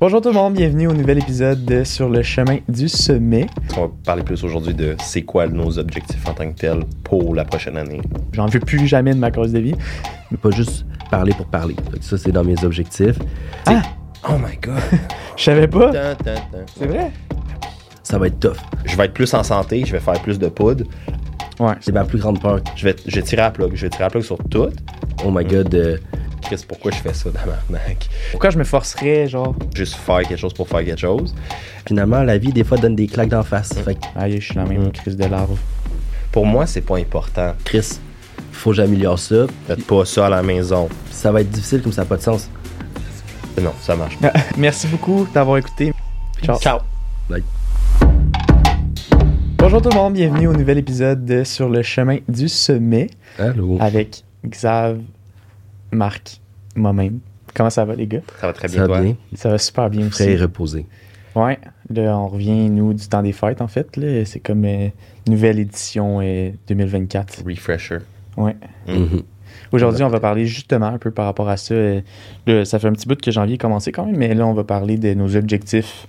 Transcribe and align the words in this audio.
Bonjour 0.00 0.22
tout 0.22 0.28
le 0.28 0.34
monde, 0.34 0.54
bienvenue 0.54 0.86
au 0.88 0.94
nouvel 0.94 1.18
épisode 1.18 1.64
de 1.66 1.84
Sur 1.84 2.08
le 2.08 2.22
chemin 2.22 2.58
du 2.68 2.88
sommet. 2.88 3.46
On 3.76 3.82
va 3.82 3.90
parler 4.04 4.22
plus 4.22 4.42
aujourd'hui 4.44 4.72
de 4.72 4.96
c'est 5.02 5.22
quoi 5.22 5.46
nos 5.46 5.78
objectifs 5.78 6.26
en 6.26 6.32
tant 6.32 6.50
que 6.50 6.58
tels 6.58 6.84
pour 7.04 7.34
la 7.34 7.44
prochaine 7.44 7.76
année. 7.76 8.00
J'en 8.32 8.46
veux 8.46 8.60
plus 8.60 8.86
jamais 8.86 9.12
de 9.12 9.18
ma 9.18 9.30
cause 9.30 9.52
de 9.52 9.58
vie. 9.58 9.74
Mais 10.30 10.38
pas 10.38 10.50
juste 10.50 10.86
parler 11.10 11.34
pour 11.34 11.46
parler. 11.46 11.76
Ça, 12.00 12.16
c'est 12.16 12.32
dans 12.32 12.44
mes 12.44 12.62
objectifs. 12.64 13.18
Ah! 13.66 13.82
Oh 14.28 14.34
my 14.38 14.56
god! 14.62 14.80
Je 15.36 15.44
savais 15.44 15.68
pas. 15.68 15.92
C'est 16.78 16.86
vrai? 16.86 17.10
Ça 18.02 18.18
va 18.18 18.28
être 18.28 18.40
tough. 18.40 18.56
Je 18.86 18.96
vais 18.96 19.04
être 19.04 19.14
plus 19.14 19.32
en 19.34 19.42
santé, 19.42 19.84
je 19.86 19.92
vais 19.92 20.00
faire 20.00 20.20
plus 20.20 20.38
de 20.38 20.48
poudre, 20.48 20.84
Ouais. 21.60 21.74
C'est 21.80 21.92
ma 21.92 22.04
plus 22.04 22.18
grande 22.18 22.40
peur. 22.40 22.60
je 22.74 22.86
vais, 22.86 22.96
je 23.06 23.14
vais 23.16 23.22
tirer 23.22 23.42
à 23.42 23.50
plug, 23.50 23.72
je 23.74 23.82
vais 23.82 23.90
tirer 23.90 24.04
à 24.04 24.08
plug 24.08 24.22
sur 24.22 24.38
tout. 24.48 24.70
Oh 25.24 25.30
my 25.30 25.44
god. 25.44 25.74
euh, 25.74 25.98
Chris, 26.42 26.64
pourquoi 26.66 26.90
je 26.90 26.96
fais 26.96 27.14
ça 27.14 27.30
dans 27.30 27.40
ma 27.46 27.78
Mac? 27.78 28.08
Pourquoi 28.32 28.50
je 28.50 28.58
me 28.58 28.64
forcerais, 28.64 29.28
genre? 29.28 29.54
Juste 29.74 29.94
faire 29.96 30.18
quelque 30.22 30.36
chose 30.36 30.52
pour 30.54 30.68
faire 30.68 30.84
quelque 30.84 30.98
chose. 31.00 31.34
finalement, 31.86 32.22
la 32.22 32.38
vie, 32.38 32.52
des 32.52 32.64
fois, 32.64 32.76
donne 32.78 32.94
des 32.96 33.06
claques 33.06 33.28
d'en 33.28 33.42
face. 33.42 33.72
Fait 33.84 33.94
que, 33.94 34.00
Aïe, 34.16 34.40
je 34.40 34.46
suis 34.46 34.54
dans 34.54 34.62
la 34.64 34.68
même 34.68 34.86
Mm. 34.86 34.92
crise 34.92 35.16
de 35.16 35.24
larve. 35.24 35.58
Pour 36.32 36.46
moi, 36.46 36.66
c'est 36.66 36.80
pas 36.80 36.96
important. 36.98 37.54
Chris, 37.64 37.98
faut 38.52 38.70
que 38.70 38.76
j'améliore 38.76 39.18
ça. 39.18 39.46
Faites 39.66 39.84
pas 39.86 40.04
ça 40.04 40.26
à 40.26 40.28
la 40.28 40.42
maison. 40.42 40.88
Ça 41.10 41.30
va 41.32 41.40
être 41.40 41.50
difficile 41.50 41.82
comme 41.82 41.92
ça 41.92 42.02
n'a 42.02 42.06
pas 42.06 42.16
de 42.16 42.22
sens. 42.22 42.48
Non, 43.60 43.72
ça 43.80 43.94
marche 43.96 44.16
pas. 44.18 44.32
Merci 44.56 44.86
beaucoup 44.86 45.26
d'avoir 45.34 45.58
écouté. 45.58 45.92
Ciao. 46.42 46.58
Ciao! 46.58 46.78
Bonjour 49.58 49.82
tout 49.82 49.90
le 49.90 49.94
monde, 49.94 50.14
bienvenue 50.14 50.46
au 50.48 50.52
nouvel 50.54 50.78
épisode 50.78 51.24
de 51.24 51.44
Sur 51.44 51.68
le 51.68 51.82
chemin 51.82 52.18
du 52.28 52.48
sommet 52.48 53.08
Allô? 53.38 53.76
avec 53.80 54.24
Xav, 54.46 54.98
Marc, 55.92 56.40
moi-même. 56.76 57.20
Comment 57.54 57.70
ça 57.70 57.84
va 57.84 57.94
les 57.94 58.06
gars? 58.06 58.20
Ça 58.40 58.46
va 58.46 58.52
très 58.52 58.68
bien, 58.68 58.78
Ça 58.80 58.86
toi? 58.86 58.96
va 58.98 59.02
bien? 59.02 59.16
Ça 59.34 59.48
va 59.50 59.58
super 59.58 59.90
bien 59.90 60.06
aussi. 60.06 60.36
reposé. 60.36 60.86
Ouais, 61.36 61.58
là 61.94 62.18
on 62.18 62.26
revient 62.28 62.68
nous 62.70 62.92
du 62.92 63.06
temps 63.08 63.22
des 63.22 63.32
fêtes 63.32 63.60
en 63.60 63.68
fait. 63.68 63.96
là. 63.96 64.24
C'est 64.24 64.40
comme 64.40 64.64
euh, 64.64 64.88
nouvelle 65.28 65.58
édition 65.60 66.18
euh, 66.22 66.50
2024. 66.68 67.44
Refresher. 67.46 67.98
Ouais. 68.36 68.56
Mm. 68.88 68.92
Mhm. 68.94 69.22
Aujourd'hui, 69.72 70.02
on 70.02 70.08
va 70.08 70.18
parler 70.18 70.46
justement 70.46 70.86
un 70.86 70.98
peu 70.98 71.12
par 71.12 71.26
rapport 71.26 71.48
à 71.48 71.56
ça. 71.56 71.74
Euh, 71.74 72.00
ça 72.64 72.78
fait 72.80 72.88
un 72.88 72.92
petit 72.92 73.06
bout 73.06 73.20
que 73.20 73.30
janvier 73.30 73.54
est 73.54 73.58
commencé 73.58 73.92
quand 73.92 74.04
même, 74.06 74.16
mais 74.16 74.34
là, 74.34 74.44
on 74.46 74.52
va 74.54 74.64
parler 74.64 74.96
de 74.96 75.14
nos 75.14 75.36
objectifs 75.36 76.06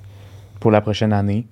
pour 0.59 0.72
la 0.72 0.81
prochaine 0.81 1.13
année. 1.13 1.45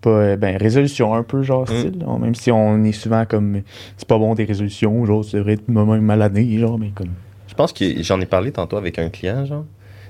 Pas, 0.00 0.10
euh, 0.10 0.36
ben, 0.36 0.56
résolution 0.56 1.14
un 1.14 1.22
peu, 1.22 1.42
genre, 1.42 1.62
Mm. 1.62 1.66
style. 1.78 1.98
là. 2.00 2.18
Même 2.18 2.34
si 2.34 2.50
on 2.50 2.82
est 2.84 2.92
souvent 2.92 3.24
comme, 3.26 3.60
c'est 3.98 4.08
pas 4.08 4.16
bon 4.18 4.34
des 4.34 4.44
résolutions, 4.44 5.04
genre, 5.04 5.24
devrait 5.30 5.54
être 5.54 5.68
moi-même 5.68 6.02
mal 6.02 6.22
année, 6.22 6.58
genre, 6.58 6.78
mais 6.78 6.90
comme. 6.94 7.10
Je 7.52 7.56
pense 7.56 7.74
que 7.74 8.02
j'en 8.02 8.18
ai 8.18 8.24
parlé 8.24 8.50
tantôt 8.50 8.78
avec 8.78 8.98
un 8.98 9.10
client, 9.10 9.44
genre. 9.44 9.66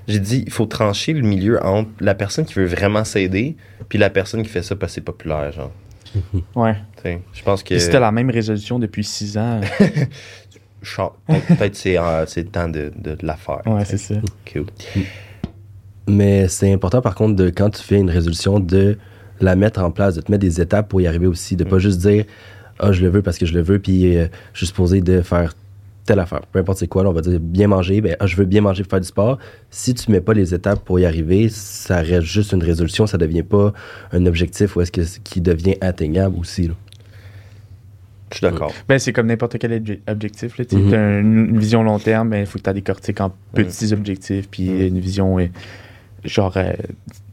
J'ai 0.07 0.21
dit, 0.21 0.45
il 0.47 0.53
faut 0.53 0.67
trancher 0.67 1.13
le 1.13 1.23
milieu 1.23 1.61
entre 1.65 1.91
la 1.99 2.15
personne 2.15 2.45
qui 2.45 2.55
veut 2.55 2.67
vraiment 2.67 3.03
s'aider 3.03 3.57
puis 3.89 3.99
la 3.99 4.11
personne 4.11 4.45
qui 4.45 4.49
fait 4.49 4.63
ça 4.63 4.77
parce 4.77 4.93
que 4.93 4.95
c'est 4.95 5.01
populaire, 5.01 5.51
genre. 5.51 5.73
Ouais. 6.55 6.77
Tu 6.99 7.03
sais, 7.03 7.21
Je 7.33 7.43
pense 7.43 7.65
que. 7.65 7.91
T'as 7.91 7.99
la 7.99 8.13
même 8.13 8.31
résolution 8.31 8.79
depuis 8.79 9.03
six 9.03 9.37
ans, 9.37 9.61
Peut-être 10.79 11.75
c'est 11.75 11.99
euh, 11.99 12.27
c'est 12.27 12.43
le 12.43 12.49
temps 12.49 12.69
de, 12.69 12.93
de, 12.97 13.17
de 13.17 13.27
la 13.27 13.35
faire. 13.37 13.61
ouais, 13.67 13.85
c'est 13.85 13.99
ça. 13.99 14.15
Cool. 14.53 14.67
Mais 16.09 16.47
c'est 16.47 16.73
important, 16.73 17.01
par 17.03 17.17
contre, 17.17 17.35
de 17.35 17.51
quand 17.51 17.71
tu 17.71 17.83
fais 17.83 17.99
une 17.99 18.11
résolution, 18.11 18.61
de 18.61 18.99
la 19.41 19.57
mettre 19.57 19.83
en 19.83 19.91
place, 19.91 20.15
de 20.15 20.21
te 20.21 20.31
mettre 20.31 20.43
des 20.43 20.61
étapes 20.61 20.89
pour 20.89 21.01
y 21.01 21.09
arriver 21.09 21.27
aussi. 21.27 21.57
De 21.57 21.65
pas 21.65 21.79
juste 21.79 21.99
dire, 22.01 22.25
ah, 22.79 22.93
je 22.93 23.03
le 23.03 23.09
veux 23.09 23.23
parce 23.23 23.39
que 23.39 23.47
je 23.47 23.55
le 23.55 23.63
veux, 23.63 23.79
puis 23.81 24.17
euh, 24.17 24.27
je 24.53 24.59
suis 24.59 24.67
supposé 24.69 25.01
de 25.01 25.23
faire 25.23 25.55
telle 26.05 26.19
affaire. 26.19 26.43
Peu 26.51 26.59
importe 26.59 26.79
c'est 26.79 26.89
quoi, 26.89 27.03
là, 27.05 27.11
on 27.11 27.13
va 27.13 27.21
dire 27.21 27.39
bien 27.41 27.69
manger, 27.69 28.01
ben, 28.01 28.17
ah, 28.19 28.27
je 28.27 28.37
veux 28.37 28.45
bien 28.45 28.61
manger 28.61 28.83
pour 28.83 28.91
faire 28.91 29.01
du 29.01 29.07
sport. 29.07 29.39
Si 29.71 29.95
tu 29.95 30.11
mets 30.11 30.21
pas 30.21 30.35
les 30.35 30.53
étapes 30.55 30.85
pour 30.85 30.99
y 30.99 31.07
arriver, 31.07 31.49
ça 31.49 31.99
reste 31.99 32.23
juste 32.27 32.53
une 32.53 32.63
résolution, 32.63 33.07
ça 33.07 33.19
devient 33.19 33.43
pas 33.45 33.73
un 34.13 34.27
objectif 34.27 34.75
ou 34.77 34.81
est-ce 34.81 34.91
que 34.93 35.03
qui 35.23 35.41
devient 35.41 35.77
atteignable 35.81 36.37
aussi. 36.39 36.69
là. 36.69 36.75
Je 38.31 38.39
suis 38.39 38.45
d'accord. 38.45 38.73
Ben, 38.89 38.99
c'est 38.99 39.13
comme 39.13 39.27
n'importe 39.27 39.59
quel 39.59 39.73
obje- 39.73 39.99
objectif. 40.09 40.57
Là, 40.57 40.65
tu 40.65 40.77
sais, 40.77 40.83
Mhm. 40.83 40.91
t'as 40.91 41.21
une, 41.21 41.49
une 41.51 41.59
vision 41.59 41.83
long 41.83 41.99
terme, 41.99 42.31
ben, 42.31 42.39
il 42.41 42.47
faut 42.47 42.59
que 42.59 42.65
tu 42.65 42.71
as 42.71 42.73
décortiques 42.73 43.21
en 43.21 43.31
petits 43.53 43.93
objectifs, 43.93 44.49
puis 44.51 44.71
Mhm. 44.71 44.81
une 44.87 44.99
vision, 45.01 45.39
euh, 45.39 45.47
genre, 46.25 46.57
euh, 46.57 46.73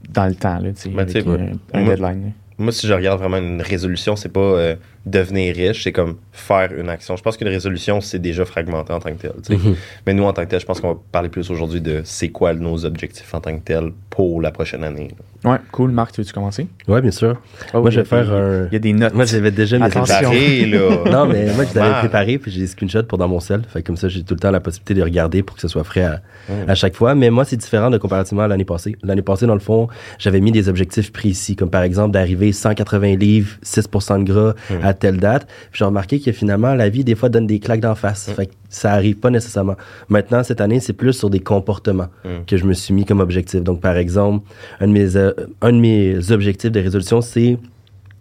dans 0.09 0.25
le 0.27 0.35
temps, 0.35 0.59
là, 0.59 0.71
Ben, 0.85 0.99
avec 0.99 1.25
un, 1.25 1.31
un 1.73 1.81
moi- 1.83 1.95
deadline. 1.95 2.21
là. 2.25 2.29
Moi, 2.57 2.73
si 2.73 2.85
je 2.88 2.94
regarde 2.94 3.17
vraiment 3.19 3.38
une 3.38 3.61
résolution, 3.61 4.17
c'est 4.17 4.27
pas 4.33 4.41
euh, 4.41 4.75
devenir 5.05 5.55
riche, 5.55 5.83
c'est 5.83 5.91
comme 5.91 6.17
faire 6.31 6.69
une 6.77 6.89
action. 6.89 7.15
Je 7.15 7.23
pense 7.23 7.37
qu'une 7.37 7.47
résolution, 7.47 8.01
c'est 8.01 8.19
déjà 8.19 8.45
fragmenté 8.45 8.93
en 8.93 8.99
tant 8.99 9.11
que 9.11 9.17
tel. 9.21 9.31
Mhm. 9.49 9.75
Mais 10.05 10.13
nous, 10.13 10.23
en 10.23 10.33
tant 10.33 10.43
que 10.43 10.49
tel, 10.49 10.59
je 10.59 10.65
pense 10.65 10.79
qu'on 10.81 10.93
va 10.93 10.99
parler 11.11 11.29
plus 11.29 11.49
aujourd'hui 11.49 11.81
de 11.81 12.01
c'est 12.03 12.29
quoi 12.29 12.53
nos 12.53 12.85
objectifs 12.85 13.33
en 13.33 13.39
tant 13.41 13.57
que 13.57 13.63
tel 13.63 13.91
pour 14.09 14.41
la 14.41 14.51
prochaine 14.51 14.83
année. 14.83 15.09
Ouais, 15.45 15.55
cool. 15.71 15.91
Marc, 15.91 16.11
tu 16.11 16.19
veux-tu 16.21 16.33
commencer? 16.33 16.67
Ouais, 16.89 17.01
bien 17.01 17.11
sûr. 17.11 17.38
Oh, 17.73 17.79
Moi, 17.81 17.91
je 17.91 17.99
a 17.99 18.03
vais 18.03 18.09
faire 18.09 18.33
un- 18.33 18.65
Il 18.67 18.73
y 18.73 18.75
a 18.75 18.79
des 18.79 18.91
notes. 18.91 19.13
Moi, 19.13 19.23
j'avais 19.23 19.51
déjà 19.51 19.79
mes. 19.79 19.88
Barré, 19.89 20.65
là. 20.65 20.89
Non, 21.11 21.25
mais 21.27 21.45
moi, 21.53 21.63
je 21.71 21.79
l'avais 21.79 21.99
préparé, 21.99 22.38
puis 22.38 22.51
j'ai 22.51 22.59
des 22.59 22.67
screenshots 22.67 23.03
pour 23.03 23.17
dans 23.17 23.29
mon 23.29 23.39
sel. 23.39 23.61
Fait 23.69 23.81
que 23.81 23.88
comme 23.88 23.95
ça, 23.95 24.09
j'ai 24.09 24.23
tout 24.23 24.33
le 24.33 24.39
temps 24.41 24.51
la 24.51 24.59
possibilité 24.59 24.95
de 24.95 25.01
regarder 25.03 25.41
pour 25.41 25.55
que 25.55 25.61
ce 25.61 25.69
soit 25.69 25.85
frais 25.85 26.03
à, 26.03 26.21
Mm. 26.49 26.69
à 26.69 26.75
chaque 26.75 26.95
fois. 26.95 27.15
Mais 27.15 27.29
moi, 27.29 27.45
c'est 27.45 27.55
différent 27.55 27.89
de 27.89 27.97
comparativement 27.97 28.43
à 28.43 28.47
l'année 28.49 28.65
passée. 28.65 28.97
L'année 29.03 29.21
passée, 29.21 29.45
dans 29.45 29.53
le 29.53 29.59
fond, 29.61 29.88
j'avais 30.17 30.41
mis 30.41 30.51
des 30.51 30.67
objectifs 30.67 31.13
précis, 31.13 31.55
comme 31.55 31.69
par 31.69 31.83
exemple 31.83 32.11
d'arriver 32.11 32.51
180 32.51 33.15
livres, 33.15 33.55
6% 33.63 34.19
de 34.19 34.23
gras 34.25 34.53
Mm. 34.69 34.73
à 34.83 34.88
telle 34.94 35.17
date. 35.17 35.47
J'ai 35.72 35.85
remarqué 35.85 36.19
que 36.19 36.31
finalement, 36.31 36.73
la 36.73 36.89
vie, 36.89 37.03
des 37.03 37.16
fois, 37.16 37.29
donne 37.29 37.47
des 37.47 37.59
claques 37.59 37.81
d'en 37.81 37.95
face. 37.95 38.27
Mm. 38.27 38.33
Fait 38.33 38.45
que 38.47 38.53
ça 38.69 38.94
arrive 38.94 39.17
pas 39.17 39.29
nécessairement. 39.29 39.75
Maintenant, 40.09 40.44
cette 40.44 40.61
année, 40.61 40.79
c'est 40.79 40.94
plus 40.94 41.13
sur 41.13 41.29
des 41.29 41.39
comportements 41.39 42.09
Mm. 42.23 42.45
que 42.47 42.57
je 42.57 42.66
me 42.66 42.73
suis 42.73 42.94
mis 42.94 43.05
comme 43.05 43.19
objectif. 43.19 43.61
Donc, 43.61 43.81
par 43.81 43.97
exemple, 43.97 44.45
un 44.79 44.88
de 44.88 44.91
mes, 44.91 45.16
euh, 45.16 45.31
un 45.61 45.72
de 45.72 45.79
mes 45.79 46.31
objectifs 46.31 46.72
de 46.72 46.79
résolution, 46.79 47.22
c'est 47.22 47.57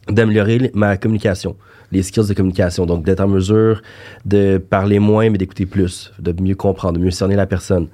d'améliorer 0.08 0.70
ma 0.74 0.96
communication, 0.96 1.56
les 1.92 2.02
skills 2.02 2.28
de 2.28 2.34
communication. 2.34 2.86
Donc, 2.86 3.04
d'être 3.04 3.20
en 3.20 3.28
mesure 3.28 3.82
de 4.24 4.58
parler 4.58 4.98
moins, 4.98 5.30
mais 5.30 5.38
d'écouter 5.38 5.66
plus, 5.66 6.12
de 6.18 6.34
mieux 6.40 6.54
comprendre, 6.54 6.98
de 6.98 7.04
mieux 7.04 7.10
cerner 7.10 7.36
la 7.36 7.46
personne, 7.46 7.88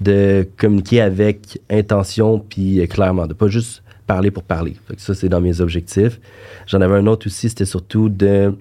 de 0.00 0.48
communiquer 0.56 1.00
avec 1.00 1.60
intention, 1.70 2.38
puis 2.38 2.80
euh, 2.80 2.86
clairement, 2.86 3.26
de 3.26 3.34
pas 3.34 3.48
juste 3.48 3.82
parler 4.10 4.32
pour 4.32 4.42
parler. 4.42 4.76
Ça, 4.96 5.14
c'est 5.14 5.28
dans 5.28 5.40
mes 5.40 5.60
objectifs. 5.60 6.20
J'en 6.66 6.80
avais 6.80 6.96
un 6.96 7.06
autre 7.06 7.28
aussi, 7.28 7.48
c'était 7.48 7.64
surtout 7.64 8.08
de 8.08 8.52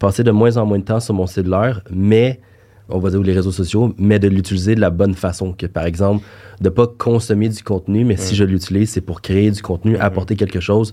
passer 0.00 0.24
de 0.24 0.32
moins 0.32 0.56
en 0.56 0.66
moins 0.66 0.80
de 0.80 0.84
temps 0.84 0.98
sur 0.98 1.14
mon 1.14 1.28
cellulaire, 1.28 1.80
mais 1.92 2.40
on 2.88 2.98
va 2.98 3.10
dire 3.10 3.22
les 3.22 3.32
réseaux 3.32 3.52
sociaux, 3.52 3.94
mais 3.98 4.18
de 4.18 4.26
l'utiliser 4.26 4.74
de 4.74 4.80
la 4.80 4.90
bonne 4.90 5.14
façon. 5.14 5.52
Que 5.52 5.66
par 5.66 5.84
exemple, 5.84 6.24
de 6.60 6.68
pas 6.70 6.88
consommer 6.88 7.48
du 7.48 7.62
contenu, 7.62 8.04
mais 8.04 8.16
si 8.16 8.34
je 8.34 8.42
l'utilise, 8.42 8.90
c'est 8.90 9.00
pour 9.00 9.20
créer 9.22 9.52
du 9.52 9.62
contenu, 9.62 9.96
apporter 9.96 10.34
quelque 10.34 10.58
chose. 10.58 10.90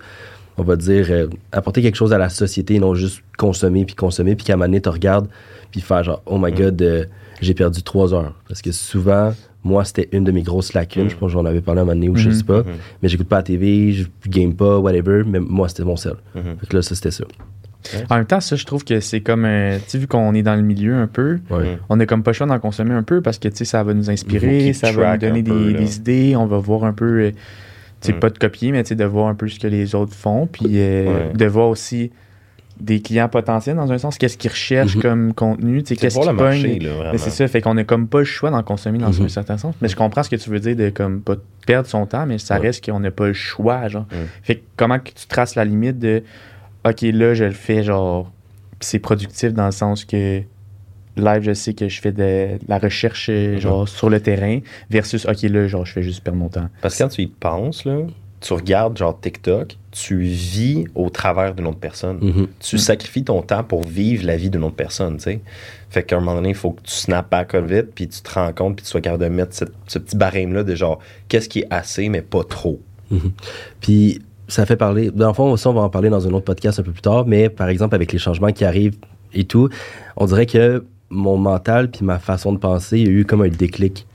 On 0.57 0.63
va 0.63 0.75
dire 0.75 1.07
euh, 1.09 1.27
apporter 1.51 1.81
quelque 1.81 1.95
chose 1.95 2.13
à 2.13 2.19
la 2.19 2.29
société, 2.29 2.77
non 2.77 2.93
juste 2.93 3.23
consommer 3.39 3.83
puis 3.83 3.95
consommer 3.95 4.35
puis 4.35 4.45
qu'à 4.45 4.53
un 4.53 4.57
moment 4.57 4.67
donné, 4.67 4.81
tu 4.81 4.89
regardes 4.89 5.27
puis 5.71 5.81
faire 5.81 6.03
genre 6.03 6.21
oh 6.27 6.37
my 6.37 6.51
god, 6.51 6.79
euh, 6.83 7.05
j'ai 7.41 7.55
perdu 7.55 7.81
trois 7.81 8.13
heures. 8.13 8.35
Parce 8.47 8.61
que 8.61 8.71
souvent, 8.71 9.33
moi, 9.63 9.85
c'était 9.85 10.09
une 10.11 10.23
de 10.23 10.31
mes 10.31 10.41
grosses 10.41 10.73
lacunes. 10.73 11.09
Je 11.09 11.15
pense 11.15 11.29
que 11.29 11.33
j'en 11.33 11.45
avais 11.45 11.61
parlé 11.61 11.79
à 11.79 11.81
un 11.83 11.85
moment 11.85 11.95
donné 11.95 12.09
ou 12.09 12.15
je 12.15 12.29
sais 12.31 12.43
pas. 12.43 12.63
Mais 13.01 13.09
j'écoute 13.09 13.27
pas 13.27 13.37
la 13.37 13.43
TV, 13.43 13.91
je 13.93 14.05
game 14.27 14.53
pas, 14.53 14.77
whatever. 14.79 15.23
Mais 15.25 15.39
moi, 15.39 15.69
c'était 15.69 15.83
mon 15.83 15.95
seul. 15.95 16.17
Mhm. 16.35 16.57
Fait 16.59 16.67
que 16.67 16.75
là, 16.75 16.81
ça, 16.81 16.95
c'était 16.95 17.11
ça. 17.11 17.23
En 18.09 18.15
même 18.15 18.25
temps, 18.25 18.39
ça, 18.39 18.55
je 18.55 18.65
trouve 18.65 18.85
que 18.85 19.01
c'est 19.01 19.19
comme, 19.19 19.43
euh, 19.43 19.75
tu 19.77 19.83
sais, 19.87 19.97
vu 19.97 20.07
qu'on 20.07 20.33
est 20.33 20.41
dans 20.41 20.55
le 20.55 20.61
milieu 20.61 20.93
un 20.95 21.07
peu, 21.07 21.39
Ouais. 21.49 21.73
Mm. 21.75 21.77
on 21.89 21.99
a 21.99 22.05
comme 22.05 22.23
pas 22.23 22.31
le 22.31 22.35
choix 22.35 22.47
d'en 22.47 22.57
consommer 22.59 22.93
un 22.93 23.03
peu 23.03 23.21
parce 23.21 23.39
que, 23.39 23.49
tu 23.49 23.57
sais, 23.57 23.65
ça 23.65 23.83
va 23.83 23.93
nous 23.93 24.09
inspirer, 24.09 24.71
ça 24.71 24.93
va 24.93 25.13
nous 25.13 25.17
donner 25.19 25.43
peu, 25.43 25.65
des, 25.65 25.73
des 25.73 25.97
idées, 25.97 26.35
on 26.37 26.45
va 26.45 26.59
voir 26.59 26.85
un 26.85 26.93
peu, 26.93 27.19
euh, 27.23 27.31
tu 27.31 28.07
sais, 28.07 28.13
Mm. 28.13 28.19
pas 28.19 28.29
de 28.29 28.37
copier, 28.37 28.71
mais 28.71 28.83
tu 28.83 28.89
sais, 28.89 28.95
de 28.95 29.03
voir 29.03 29.27
un 29.27 29.35
peu 29.35 29.49
ce 29.49 29.59
que 29.59 29.67
les 29.67 29.95
autres 29.95 30.13
font, 30.13 30.47
puis 30.47 30.65
euh, 30.75 31.07
Ouais. 31.31 31.33
de 31.35 31.45
voir 31.45 31.67
aussi 31.67 32.11
des 32.79 33.01
clients 33.01 33.29
potentiels 33.29 33.75
dans 33.75 33.91
un 33.91 33.97
sens, 33.97 34.17
qu'est-ce 34.17 34.37
qu'ils 34.37 34.49
recherchent 34.51 34.95
Mhm. 34.95 35.01
comme 35.01 35.33
contenu, 35.33 35.83
qu'est-ce 35.83 36.19
qu'ils 36.19 36.35
pognent. 36.35 36.79
c'est 37.17 37.29
ça, 37.29 37.47
fait 37.47 37.61
qu'on 37.61 37.77
a 37.77 37.83
comme 37.83 38.07
pas 38.07 38.19
le 38.19 38.25
choix 38.25 38.49
d'en 38.51 38.63
consommer 38.63 38.97
dans 38.97 39.11
Mhm. 39.11 39.25
un 39.25 39.29
certain 39.29 39.57
sens. 39.57 39.75
Mais 39.81 39.87
je 39.87 39.95
comprends 39.95 40.23
ce 40.23 40.29
que 40.29 40.35
tu 40.35 40.49
veux 40.49 40.59
dire 40.59 40.75
de 40.75 40.89
comme 40.89 41.21
pas 41.21 41.35
perdre 41.67 41.87
son 41.87 42.05
temps, 42.05 42.25
mais 42.25 42.37
ça 42.39 42.55
Ouais. 42.55 42.67
reste 42.67 42.83
qu'on 42.85 42.99
n'a 42.99 43.11
pas 43.11 43.27
le 43.27 43.33
choix, 43.33 43.87
genre. 43.87 44.05
Mhm. 44.11 44.27
Fait 44.41 44.55
que 44.55 44.61
comment 44.75 44.99
que 44.99 45.11
tu 45.11 45.27
traces 45.27 45.55
la 45.55 45.65
limite 45.65 45.99
de 45.99 46.23
OK, 46.85 47.01
là, 47.03 47.33
je 47.33 47.45
le 47.45 47.51
fais, 47.51 47.83
genre, 47.83 48.29
c'est 48.81 48.99
productif 48.99 49.53
dans 49.53 49.67
le 49.67 49.71
sens 49.71 50.03
que 50.03 50.41
live, 51.15 51.41
je 51.43 51.53
sais 51.53 51.73
que 51.75 51.87
je 51.87 52.01
fais 52.01 52.11
de 52.11 52.57
la 52.67 52.79
recherche, 52.79 53.27
euh, 53.29 53.59
genre, 53.59 53.87
sur 53.87 54.09
le 54.09 54.19
terrain, 54.19 54.59
versus 54.89 55.25
OK, 55.27 55.43
là, 55.43 55.67
genre, 55.67 55.85
je 55.85 55.93
fais 55.93 56.03
juste 56.03 56.21
perdre 56.23 56.39
mon 56.39 56.49
temps. 56.49 56.67
Parce 56.81 56.97
que 56.97 57.03
quand 57.03 57.09
tu 57.09 57.21
y 57.21 57.27
penses, 57.27 57.85
là, 57.85 57.97
tu 58.43 58.53
regardes 58.53 58.97
genre 58.97 59.17
TikTok, 59.19 59.77
tu 59.91 60.21
vis 60.23 60.83
au 60.95 61.09
travers 61.09 61.55
d'une 61.55 61.67
autre 61.67 61.79
personne. 61.79 62.17
Mhm. 62.21 62.47
Tu 62.59 62.77
sacrifies 62.77 63.23
ton 63.23 63.41
temps 63.41 63.63
pour 63.63 63.83
vivre 63.83 64.25
la 64.25 64.35
vie 64.35 64.49
d'une 64.49 64.63
autre 64.63 64.75
personne, 64.75 65.15
tu 65.17 65.23
sais. 65.23 65.41
Fait 65.89 66.03
qu'à 66.03 66.17
un 66.17 66.19
moment 66.19 66.35
donné, 66.35 66.49
il 66.49 66.55
faut 66.55 66.71
que 66.71 66.81
tu 66.81 66.91
snap 66.91 67.29
back 67.31 67.55
vite, 67.55 67.91
puis 67.95 68.07
tu 68.07 68.21
te 68.21 68.33
rends 68.33 68.51
compte, 68.51 68.75
puis 68.75 68.83
tu 68.83 68.89
sois 68.91 68.99
capable 69.01 69.23
de 69.23 69.29
mettre 69.29 69.53
cette- 69.53 69.71
ce 69.87 69.97
petit 69.99 70.17
barème-là 70.17 70.63
de 70.63 70.75
genre, 70.75 70.99
qu'est-ce 71.29 71.47
qui 71.47 71.59
est 71.59 71.67
assez, 71.69 72.09
mais 72.09 72.21
pas 72.21 72.43
trop. 72.43 72.79
Puis 73.79 74.21
ça 74.47 74.65
fait 74.65 74.75
parler. 74.75 75.11
Dans 75.11 75.27
le 75.27 75.33
fond, 75.33 75.55
on 75.65 75.73
va 75.73 75.81
en 75.81 75.89
parler 75.89 76.09
dans 76.09 76.27
un 76.27 76.31
autre 76.31 76.45
podcast 76.45 76.79
un 76.79 76.83
peu 76.83 76.91
plus 76.91 77.01
tard, 77.01 77.25
mais 77.25 77.49
par 77.49 77.69
exemple, 77.69 77.95
avec 77.95 78.11
les 78.11 78.19
changements 78.19 78.51
qui 78.51 78.65
arrivent 78.65 78.97
et 79.33 79.45
tout, 79.45 79.69
on 80.17 80.25
dirait 80.25 80.45
que 80.47 80.83
mon 81.09 81.37
mental 81.37 81.89
puis 81.91 82.03
ma 82.03 82.19
façon 82.19 82.51
de 82.53 82.57
penser, 82.57 82.99
il 82.99 83.07
y 83.07 83.09
a 83.09 83.13
eu 83.13 83.25
comme 83.25 83.41
un 83.43 83.47
déclic. 83.49 84.05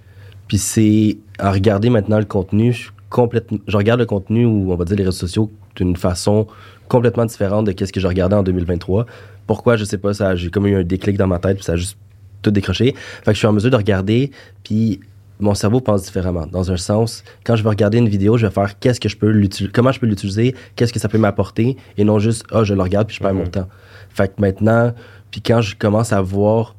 Puis 0.49 0.59
c'est, 0.59 1.19
à 1.39 1.53
regarder 1.53 1.91
maintenant 1.91 2.19
le 2.19 2.25
contenu, 2.25 2.73
je 2.73 2.79
suis 2.79 2.91
complètement. 3.11 3.59
Je 3.67 3.77
regarde 3.77 4.01
le 4.01 4.07
contenu 4.07 4.45
ou 4.45 4.73
on 4.73 4.77
va 4.77 4.85
dire 4.85 4.97
les 4.97 5.05
réseaux 5.05 5.17
sociaux 5.27 5.51
d'une 5.77 5.97
façon 5.97 6.47
complètement 6.89 7.25
différente 7.25 7.67
de 7.67 7.85
ce 7.85 7.93
que 7.93 8.01
je 8.01 8.07
regardais 8.07 8.37
en 8.37 8.43
2023. 8.43 9.07
Pourquoi, 9.47 9.77
je 9.77 9.85
sais 9.85 9.99
pas, 9.99 10.13
ça, 10.15 10.37
j'ai 10.37 10.51
comme 10.51 10.67
eu 10.67 10.77
un 10.77 10.83
déclic 10.85 11.17
dans 11.17 11.27
ma 11.27 11.39
tête, 11.39 11.57
puis 11.57 11.65
ça 11.65 11.73
a 11.73 11.77
juste 11.77 11.97
tout 12.43 12.51
décroché. 12.51 12.95
Fait 12.97 13.25
que 13.27 13.33
je 13.33 13.39
suis 13.39 13.47
en 13.47 13.53
mesure 13.53 13.71
de 13.71 13.77
regarder, 13.77 14.31
puis 14.63 15.01
mon 15.41 15.55
cerveau 15.55 15.81
pense 15.81 16.03
différemment. 16.05 16.47
Dans 16.47 16.71
un 16.73 16.77
sens, 16.77 17.23
quand 17.45 17.57
je 17.57 17.63
vais 17.63 17.69
regarder 17.69 17.99
une 17.99 18.09
vidéo, 18.09 18.37
je 18.37 18.47
vais 18.47 18.53
faire 18.53 18.79
qu'est-ce 18.79 19.01
que 19.01 19.09
je 19.09 19.17
peux 19.17 19.31
l'utiliser, 19.31 19.73
comment 19.73 19.93
je 19.93 20.01
peux 20.01 20.07
l'utiliser, 20.07 20.55
qu'est-ce 20.77 20.93
que 20.93 20.99
ça 20.99 21.09
peut 21.09 21.19
m'apporter, 21.19 21.77
et 21.97 22.05
non 22.05 22.19
juste, 22.19 22.45
ah, 22.53 22.65
je 22.65 22.75
le 22.75 22.83
regarde 22.83 23.07
puis 23.07 23.17
je 23.17 23.21
perds 23.23 23.35
mon 23.35 23.43
Mhm. 23.45 23.51
temps. 23.51 23.69
Fait 24.11 24.29
que 24.29 24.41
maintenant, 24.41 24.93
puis 25.31 25.41
quand 25.41 25.61
je 25.61 25.77
commence 25.77 26.13
à 26.13 26.21
voir 26.21 26.75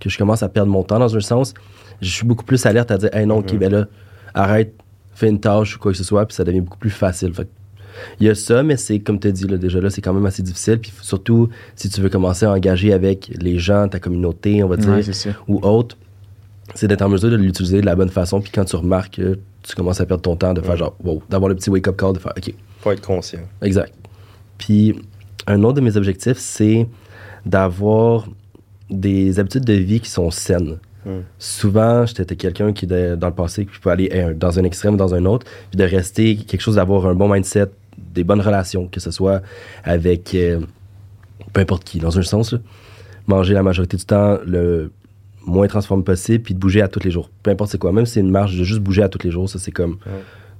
que 0.00 0.08
je 0.08 0.16
commence 0.16 0.42
à 0.42 0.48
perdre 0.48 0.70
mon 0.70 0.84
temps 0.84 0.98
dans 1.00 1.16
un 1.16 1.20
sens, 1.20 1.54
je 2.00 2.08
suis 2.10 2.24
beaucoup 2.26 2.44
plus 2.44 2.64
alerte 2.66 2.90
à 2.92 2.98
dire, 2.98 3.10
hey 3.12 3.26
non, 3.26 3.38
ok, 3.38 3.52
Mhm. 3.52 3.58
ben 3.58 3.72
là, 3.72 3.86
arrête, 4.34 4.72
fais 5.18 5.28
une 5.28 5.40
tâche 5.40 5.76
ou 5.76 5.78
quoi 5.78 5.92
que 5.92 5.98
ce 5.98 6.04
soit, 6.04 6.24
puis 6.26 6.34
ça 6.34 6.44
devient 6.44 6.60
beaucoup 6.60 6.78
plus 6.78 6.90
facile. 6.90 7.32
Fait 7.34 7.48
il 8.20 8.26
y 8.28 8.30
a 8.30 8.34
ça, 8.36 8.62
mais 8.62 8.76
c'est 8.76 9.00
comme 9.00 9.18
tu 9.18 9.26
as 9.28 9.32
dit, 9.32 9.46
là, 9.48 9.56
déjà 9.56 9.80
là, 9.80 9.90
c'est 9.90 10.00
quand 10.00 10.12
même 10.14 10.26
assez 10.26 10.42
difficile. 10.42 10.78
Puis 10.78 10.92
surtout, 11.02 11.48
si 11.74 11.88
tu 11.88 12.00
veux 12.00 12.08
commencer 12.08 12.46
à 12.46 12.52
engager 12.52 12.92
avec 12.92 13.32
les 13.40 13.58
gens, 13.58 13.88
ta 13.88 13.98
communauté, 13.98 14.62
on 14.62 14.68
va 14.68 14.76
dire, 14.76 14.88
Ouais, 14.90 15.02
ou 15.48 15.58
autres, 15.66 15.96
c'est 16.74 16.86
d'être 16.86 17.02
en 17.02 17.08
mesure 17.08 17.30
de 17.30 17.36
l'utiliser 17.36 17.80
de 17.80 17.86
la 17.86 17.96
bonne 17.96 18.10
façon. 18.10 18.40
Puis 18.40 18.52
quand 18.54 18.64
tu 18.64 18.76
remarques 18.76 19.16
que 19.16 19.38
tu 19.62 19.74
commences 19.74 20.00
à 20.00 20.06
perdre 20.06 20.22
ton 20.22 20.36
temps, 20.36 20.54
de 20.54 20.60
faire 20.60 20.70
Ouais. 20.72 20.76
genre, 20.78 20.94
wow, 21.02 21.22
d'avoir 21.28 21.48
le 21.48 21.56
petit 21.56 21.70
wake-up 21.70 21.96
call, 21.96 22.12
de 22.12 22.18
faire, 22.20 22.32
OK, 22.36 22.54
Faut 22.80 22.92
être 22.92 23.00
conscient. 23.04 23.40
exact. 23.62 23.92
Puis 24.58 24.94
un 25.48 25.62
autre 25.64 25.74
de 25.74 25.80
mes 25.80 25.96
objectifs, 25.96 26.38
c'est 26.38 26.86
d'avoir 27.44 28.28
des 28.90 29.38
habitudes 29.40 29.64
de 29.64 29.72
vie 29.72 30.00
qui 30.00 30.10
sont 30.10 30.30
saines. 30.30 30.78
Mm. 31.08 31.20
Souvent, 31.38 32.06
j'étais 32.06 32.36
quelqu'un 32.36 32.72
qui, 32.72 32.86
de- 32.86 33.16
dans 33.16 33.28
le 33.28 33.34
passé, 33.34 33.64
qui 33.66 33.78
peut 33.80 33.90
aller 33.90 34.10
dans 34.36 34.58
un 34.58 34.64
extrême 34.64 34.94
ou 34.94 34.96
dans 34.98 35.14
un 35.14 35.24
autre, 35.24 35.46
puis 35.70 35.78
de 35.78 35.84
rester 35.84 36.36
quelque 36.36 36.60
chose, 36.60 36.76
d'avoir 36.76 37.06
un 37.06 37.14
bon 37.14 37.28
mindset, 37.32 37.66
des 38.14 38.24
bonnes 38.24 38.40
relations, 38.40 38.86
que 38.88 39.00
ce 39.00 39.10
soit 39.10 39.42
avec 39.84 40.34
euh, 40.34 40.60
peu 41.52 41.60
importe 41.60 41.84
qui, 41.84 41.98
dans 41.98 42.16
un 42.18 42.22
sens. 42.22 42.52
là. 42.52 42.58
Manger 43.26 43.54
la 43.54 43.62
majorité 43.62 43.96
du 43.96 44.04
temps 44.04 44.38
le 44.46 44.90
moins 45.46 45.66
transformé 45.66 46.02
possible, 46.04 46.44
puis 46.44 46.54
de 46.54 46.58
bouger 46.58 46.82
à 46.82 46.88
tous 46.88 47.00
les 47.02 47.10
jours. 47.10 47.30
Peu 47.42 47.50
importe 47.50 47.70
c'est 47.70 47.78
quoi, 47.78 47.90
même 47.92 48.04
si 48.06 48.14
c'est 48.14 48.20
une 48.20 48.30
marche, 48.30 48.54
de 48.56 48.64
juste 48.64 48.80
bouger 48.80 49.02
à 49.02 49.08
tous 49.08 49.22
les 49.24 49.30
jours, 49.30 49.48
ça 49.48 49.58
c'est 49.58 49.70
comme 49.72 49.96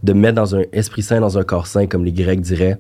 de 0.03 0.13
me 0.13 0.21
mettre 0.21 0.37
dans 0.37 0.55
un 0.57 0.63
esprit 0.73 1.03
sain, 1.03 1.21
dans 1.21 1.37
un 1.39 1.43
corps 1.45 1.67
sain, 1.67 1.87
comme 1.87 2.05
les 2.05 2.13
Grecs 2.13 2.41
diraient, 2.41 2.79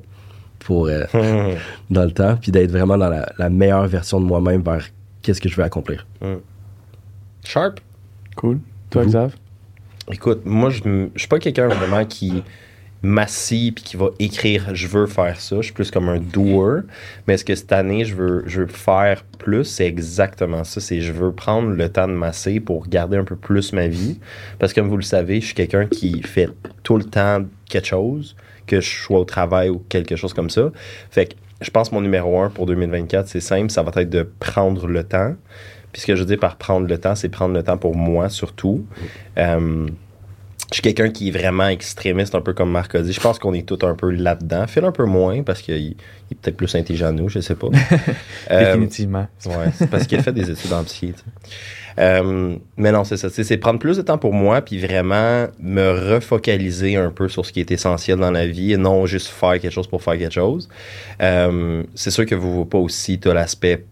pour, 0.58 0.86
euh, 0.88 1.04
dans 1.90 2.04
le 2.04 2.10
temps, 2.12 2.36
puis 2.40 2.50
d'être 2.52 2.70
vraiment 2.70 2.96
dans 2.96 3.08
la, 3.08 3.30
la 3.38 3.50
meilleure 3.50 3.86
version 3.86 4.20
de 4.20 4.24
moi-même 4.26 4.62
vers 4.62 4.86
qu'est-ce 5.22 5.40
que 5.40 5.48
je 5.48 5.56
veux 5.56 5.64
accomplir. 5.64 6.06
Sharp. 7.44 7.80
Cool. 8.36 8.60
Toi, 8.90 9.02
Vous? 9.02 9.08
Xav? 9.08 9.34
Écoute, 10.10 10.42
moi, 10.44 10.70
je 10.70 10.80
je 11.14 11.18
suis 11.18 11.28
pas 11.28 11.38
quelqu'un 11.38 11.68
vraiment 11.68 12.04
qui 12.04 12.42
m'assit 13.02 13.74
puis 13.74 13.84
qui 13.84 13.96
va 13.96 14.08
écrire 14.18 14.74
je 14.74 14.88
veux 14.88 15.06
faire 15.06 15.40
ça. 15.40 15.56
Je 15.56 15.62
suis 15.62 15.72
plus 15.72 15.90
comme 15.90 16.08
un 16.08 16.18
doer. 16.18 16.82
Mais 17.26 17.34
est-ce 17.34 17.44
que 17.44 17.54
cette 17.54 17.72
année, 17.72 18.04
je 18.04 18.14
veux, 18.14 18.42
je 18.46 18.62
veux 18.62 18.66
faire 18.66 19.24
plus? 19.38 19.64
C'est 19.64 19.86
exactement 19.86 20.64
ça. 20.64 20.80
C'est 20.80 21.00
je 21.00 21.12
veux 21.12 21.32
prendre 21.32 21.70
le 21.70 21.88
temps 21.88 22.08
de 22.08 22.12
masser 22.12 22.60
pour 22.60 22.88
garder 22.88 23.16
un 23.16 23.24
peu 23.24 23.36
plus 23.36 23.72
ma 23.72 23.86
vie. 23.86 24.18
Parce 24.58 24.72
que 24.72 24.80
comme 24.80 24.88
vous 24.88 24.96
le 24.96 25.02
savez, 25.02 25.40
je 25.40 25.46
suis 25.46 25.54
quelqu'un 25.54 25.86
qui 25.86 26.22
fait 26.22 26.48
tout 26.82 26.96
le 26.96 27.04
temps 27.04 27.44
quelque 27.68 27.86
chose, 27.86 28.34
que 28.66 28.80
je 28.80 28.88
sois 28.88 29.20
au 29.20 29.24
travail 29.24 29.68
ou 29.68 29.82
quelque 29.88 30.16
chose 30.16 30.34
comme 30.34 30.50
ça. 30.50 30.70
Fait 31.10 31.26
que 31.26 31.34
je 31.60 31.70
pense 31.70 31.88
que 31.88 31.94
mon 31.94 32.00
numéro 32.00 32.40
un 32.40 32.50
pour 32.50 32.66
2024, 32.66 33.26
c'est 33.26 33.40
simple, 33.40 33.70
ça 33.70 33.82
va 33.82 33.90
être 34.00 34.10
de 34.10 34.28
prendre 34.38 34.86
le 34.86 35.02
temps. 35.04 35.34
Puis 35.98 36.02
ce 36.02 36.06
que 36.06 36.14
je 36.14 36.20
veux 36.20 36.28
dire 36.28 36.38
par 36.38 36.54
prendre 36.54 36.86
le 36.86 36.96
temps, 36.96 37.16
c'est 37.16 37.28
prendre 37.28 37.52
le 37.52 37.64
temps 37.64 37.76
pour 37.76 37.96
moi 37.96 38.28
surtout. 38.28 38.84
Euh, 39.36 39.88
je 40.70 40.74
suis 40.74 40.82
quelqu'un 40.82 41.10
qui 41.10 41.26
est 41.26 41.30
vraiment 41.32 41.66
extrémiste, 41.66 42.36
un 42.36 42.40
peu 42.40 42.52
comme 42.52 42.70
Marc 42.70 42.94
a 42.94 43.00
dit. 43.00 43.12
Je 43.12 43.18
pense 43.18 43.40
qu'on 43.40 43.52
est 43.52 43.66
tous 43.66 43.84
un 43.84 43.96
peu 43.96 44.10
là-dedans. 44.10 44.68
Phil 44.68 44.84
un 44.84 44.92
peu 44.92 45.06
moins, 45.06 45.42
parce 45.42 45.60
qu'il 45.60 45.74
il 45.76 45.96
est 46.30 46.34
peut-être 46.40 46.56
plus 46.56 46.72
intelligent 46.76 47.10
que 47.10 47.20
nous, 47.20 47.28
je 47.28 47.40
sais 47.40 47.56
pas. 47.56 47.66
Euh, 48.52 48.74
Définitivement. 48.74 49.26
Ouais, 49.44 49.72
c'est 49.74 49.90
parce 49.90 50.06
qu'il 50.06 50.18
a 50.18 50.22
fait 50.22 50.32
des 50.32 50.48
études 50.50 50.72
en 50.72 50.84
psy. 50.84 51.12
Euh, 51.98 52.56
mais 52.76 52.92
non, 52.92 53.02
c'est 53.02 53.16
ça. 53.16 53.28
C'est 53.28 53.56
prendre 53.58 53.80
plus 53.80 53.96
de 53.96 54.02
temps 54.02 54.16
pour 54.16 54.32
moi, 54.32 54.62
puis 54.62 54.78
vraiment 54.78 55.48
me 55.60 56.14
refocaliser 56.14 56.96
un 56.96 57.10
peu 57.10 57.28
sur 57.28 57.44
ce 57.44 57.52
qui 57.52 57.60
est 57.60 57.70
essentiel 57.72 58.18
dans 58.18 58.30
la 58.30 58.46
vie 58.46 58.72
et 58.72 58.76
non 58.76 59.04
juste 59.04 59.26
faire 59.26 59.58
quelque 59.60 59.70
chose 59.70 59.88
pour 59.88 60.02
faire 60.02 60.16
quelque 60.16 60.32
chose. 60.32 60.68
Euh, 61.20 61.82
c'est 61.94 62.12
sûr 62.12 62.24
que 62.24 62.36
vous 62.36 62.60
ne 62.60 62.64
pas 62.64 62.78
aussi, 62.78 63.18
tu 63.18 63.32
l'aspect 63.32 63.84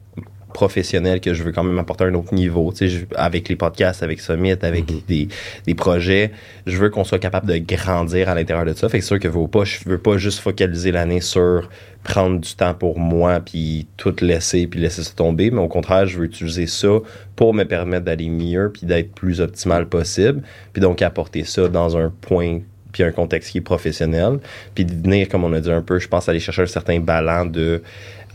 professionnel 0.57 1.21
que 1.21 1.35
je 1.35 1.43
veux 1.43 1.53
quand 1.53 1.63
même 1.65 1.79
apporter 1.79 2.05
à 2.05 2.07
un 2.07 2.15
autre 2.15 2.33
niveau. 2.33 2.73
Tu 2.73 2.79
sais, 2.79 2.89
je- 2.89 3.05
avec 3.15 3.51
les 3.51 3.57
podcasts, 3.57 4.03
avec 4.03 4.21
Summit, 4.21 4.53
avec 4.63 4.91
Mhm. 4.91 5.01
des, 5.07 5.29
des 5.67 5.75
projets, 5.75 6.33
je 6.67 6.79
veux 6.79 6.89
qu'on 6.89 7.05
soit 7.05 7.19
capable 7.19 7.47
de 7.47 7.59
grandir 7.59 8.31
à 8.31 8.35
l'intérieur 8.35 8.65
de 8.65 8.73
ça. 8.73 8.89
Fait 8.89 8.99
que 8.99 9.05
c'est 9.05 9.09
sûr 9.09 9.19
que 9.21 9.29
vous 9.29 9.49
pas, 9.49 9.65
je 9.65 9.79
veux 9.85 9.99
pas 9.99 10.17
juste 10.17 10.39
focaliser 10.39 10.93
l'année 10.93 11.21
sur 11.21 11.69
prendre 12.05 12.41
du 12.41 12.55
temps 12.55 12.73
pour 12.73 12.99
moi 12.99 13.41
puis 13.41 13.87
tout 13.99 14.15
laisser 14.23 14.67
puis 14.67 14.81
laisser 14.81 15.03
ça 15.03 15.13
tomber, 15.15 15.51
mais 15.51 15.61
au 15.61 15.69
contraire, 15.69 16.07
je 16.07 16.19
veux 16.19 16.25
utiliser 16.25 16.67
ça 16.67 16.89
pour 17.35 17.53
me 17.53 17.65
permettre 17.65 18.05
d'aller 18.07 18.29
mieux 18.31 18.71
puis 18.73 18.87
d'être 18.87 19.13
plus 19.13 19.41
optimal 19.43 19.87
possible, 19.89 20.41
puis 20.73 20.81
donc 20.81 21.03
apporter 21.03 21.45
ça 21.45 21.69
dans 21.69 21.97
un 21.99 22.11
point 22.21 22.61
puis 22.97 23.05
un 23.05 23.13
contexte 23.13 23.51
qui 23.51 23.59
est 23.59 23.61
professionnel, 23.61 24.39
puis 24.75 24.87
de 24.87 24.95
venir, 24.95 25.29
comme 25.29 25.45
on 25.45 25.53
a 25.53 25.61
dit 25.61 25.71
un 25.71 25.83
peu, 25.83 25.99
je 25.99 26.09
pense 26.09 26.31
aller 26.31 26.41
chercher 26.41 26.63
un 26.63 26.67
certain 26.67 26.99
ballon 26.99 27.45
de 27.45 27.83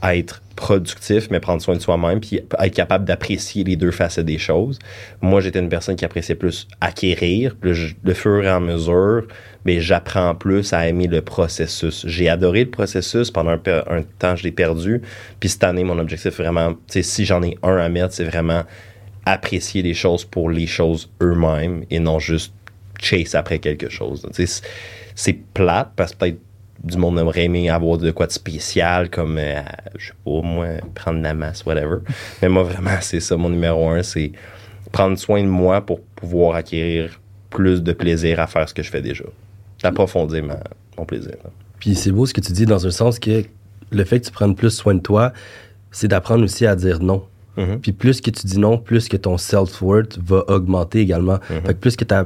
être 0.04 0.44
productif, 0.56 1.30
mais 1.31 1.40
prendre 1.40 1.63
soin 1.63 1.75
de 1.75 1.81
soi-même, 1.81 2.19
puis 2.19 2.42
être 2.60 2.75
capable 2.75 3.06
d'apprécier 3.06 3.63
les 3.63 3.75
deux 3.75 3.90
facettes 3.90 4.25
des 4.25 4.38
choses. 4.38 4.78
Moi, 5.19 5.42
j'étais 5.42 5.58
une 5.58 5.69
personne 5.69 5.96
qui 5.96 6.06
appréciait 6.06 6.36
plus 6.36 6.68
acquérir, 6.80 7.56
plus 7.56 7.96
de 8.04 8.13
fur 8.13 8.44
et 8.44 8.48
à 8.48 8.60
mesure, 8.60 9.25
mais 9.66 9.80
j'apprends 9.80 10.36
plus 10.36 10.74
à 10.74 10.88
aimer 10.88 11.08
le 11.08 11.22
processus. 11.22 12.06
J'ai 12.08 12.30
adoré 12.30 12.66
le 12.66 12.69
processus 12.69 13.31
pendant 13.31 13.52
un, 13.52 13.62
un 13.90 14.04
temps, 14.19 14.36
je 14.36 14.44
l'ai 14.44 14.52
perdu. 14.52 15.02
Puis 15.40 15.50
cette 15.50 15.63
année, 15.63 15.84
mon 15.84 15.98
objectif 15.98 16.38
vraiment, 16.38 16.75
si 16.88 17.25
j'en 17.25 17.42
ai 17.42 17.58
un 17.63 17.78
à 17.78 17.90
mettre, 17.90 18.13
c'est 18.13 18.25
vraiment 18.25 18.63
apprécier 19.25 19.81
les 19.81 19.96
choses 19.96 20.25
pour 20.25 20.52
les 20.52 20.68
choses 20.68 21.10
eux-mêmes 21.22 21.86
et 21.90 22.00
non 22.00 22.19
juste 22.19 22.54
chase 23.01 23.36
après 23.36 23.59
quelque 23.59 23.89
chose. 23.89 24.25
C'est- 24.31 24.63
plate 25.53 25.92
parce 25.95 26.13
que 26.13 26.18
peut-être 26.18 26.39
du 26.83 26.98
monde 26.98 27.19
aimerait 27.19 27.44
aimer 27.45 27.69
avoir 27.69 27.98
de 27.98 28.09
quoi 28.12 28.25
de 28.27 28.31
spécial 28.31 29.09
comme, 29.09 29.38
euh, 29.38 29.62
je 29.98 30.07
sais 30.07 30.13
pas, 30.25 30.42
moi, 30.42 30.68
prendre 30.95 31.19
de 31.19 31.24
la 31.24 31.33
masse, 31.33 31.63
whatever. 31.65 31.98
Mais 32.42 32.50
moi, 32.50 32.63
vraiment, 32.63 32.89
c'est 33.01 33.19
ça 33.19 33.38
mon 33.38 33.50
numéro 33.50 33.89
un, 33.89 34.01
c'est 34.03 34.31
prendre 34.92 35.18
soin 35.18 35.42
de 35.44 35.48
moi 35.48 35.86
pour 35.86 36.01
pouvoir 36.01 36.56
acquérir 36.56 37.19
plus 37.50 37.83
de 37.83 37.92
plaisir 37.92 38.39
à 38.39 38.48
faire 38.48 38.68
ce 38.68 38.74
que 38.74 38.81
je 38.83 38.89
fais 38.89 39.01
déjà. 39.01 39.25
D'approfondir 39.83 40.44
mon 40.98 41.06
plaisir. 41.06 41.33
là. 41.44 41.50
Puis 41.80 41.95
c'est 41.95 42.12
beau 42.12 42.25
ce 42.25 42.33
que 42.33 42.42
tu 42.42 42.51
dis 42.51 42.65
dans 42.65 42.86
un 42.88 42.91
sens 42.91 43.20
que 43.20 43.43
le 43.91 44.03
fait 44.05 44.20
que 44.22 44.25
tu 44.27 44.31
prennes 44.31 44.55
plus 44.55 44.70
soin 44.72 44.96
de 44.96 45.00
toi, 45.01 45.34
c'est 45.91 46.08
d'apprendre 46.08 46.43
aussi 46.43 46.65
à 46.65 46.75
dire 46.75 47.00
non. 47.01 47.24
Mhm. 47.58 47.79
Puis 47.81 47.91
plus 47.91 48.22
que 48.22 48.29
tu 48.31 48.48
dis 48.48 48.58
non, 48.60 48.77
plus 48.77 49.10
que 49.10 49.17
ton 49.17 49.38
self-worth 49.38 50.17
va 50.20 50.46
augmenter 50.48 51.00
également. 51.01 51.39
Mhm. 51.50 51.62
Fait 51.65 51.74
que 51.74 51.79
plus 51.79 51.96
que 51.96 52.05
ta 52.05 52.24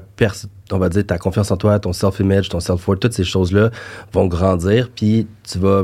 on 0.71 0.77
va 0.77 0.89
dire 0.89 1.05
ta 1.05 1.17
confiance 1.17 1.51
en 1.51 1.57
toi, 1.57 1.79
ton 1.79 1.93
self-image, 1.93 2.49
ton 2.49 2.59
self-worth, 2.59 2.99
toutes 2.99 3.13
ces 3.13 3.23
choses-là 3.23 3.69
vont 4.13 4.27
grandir, 4.27 4.89
puis 4.95 5.27
tu 5.43 5.59
vas 5.59 5.83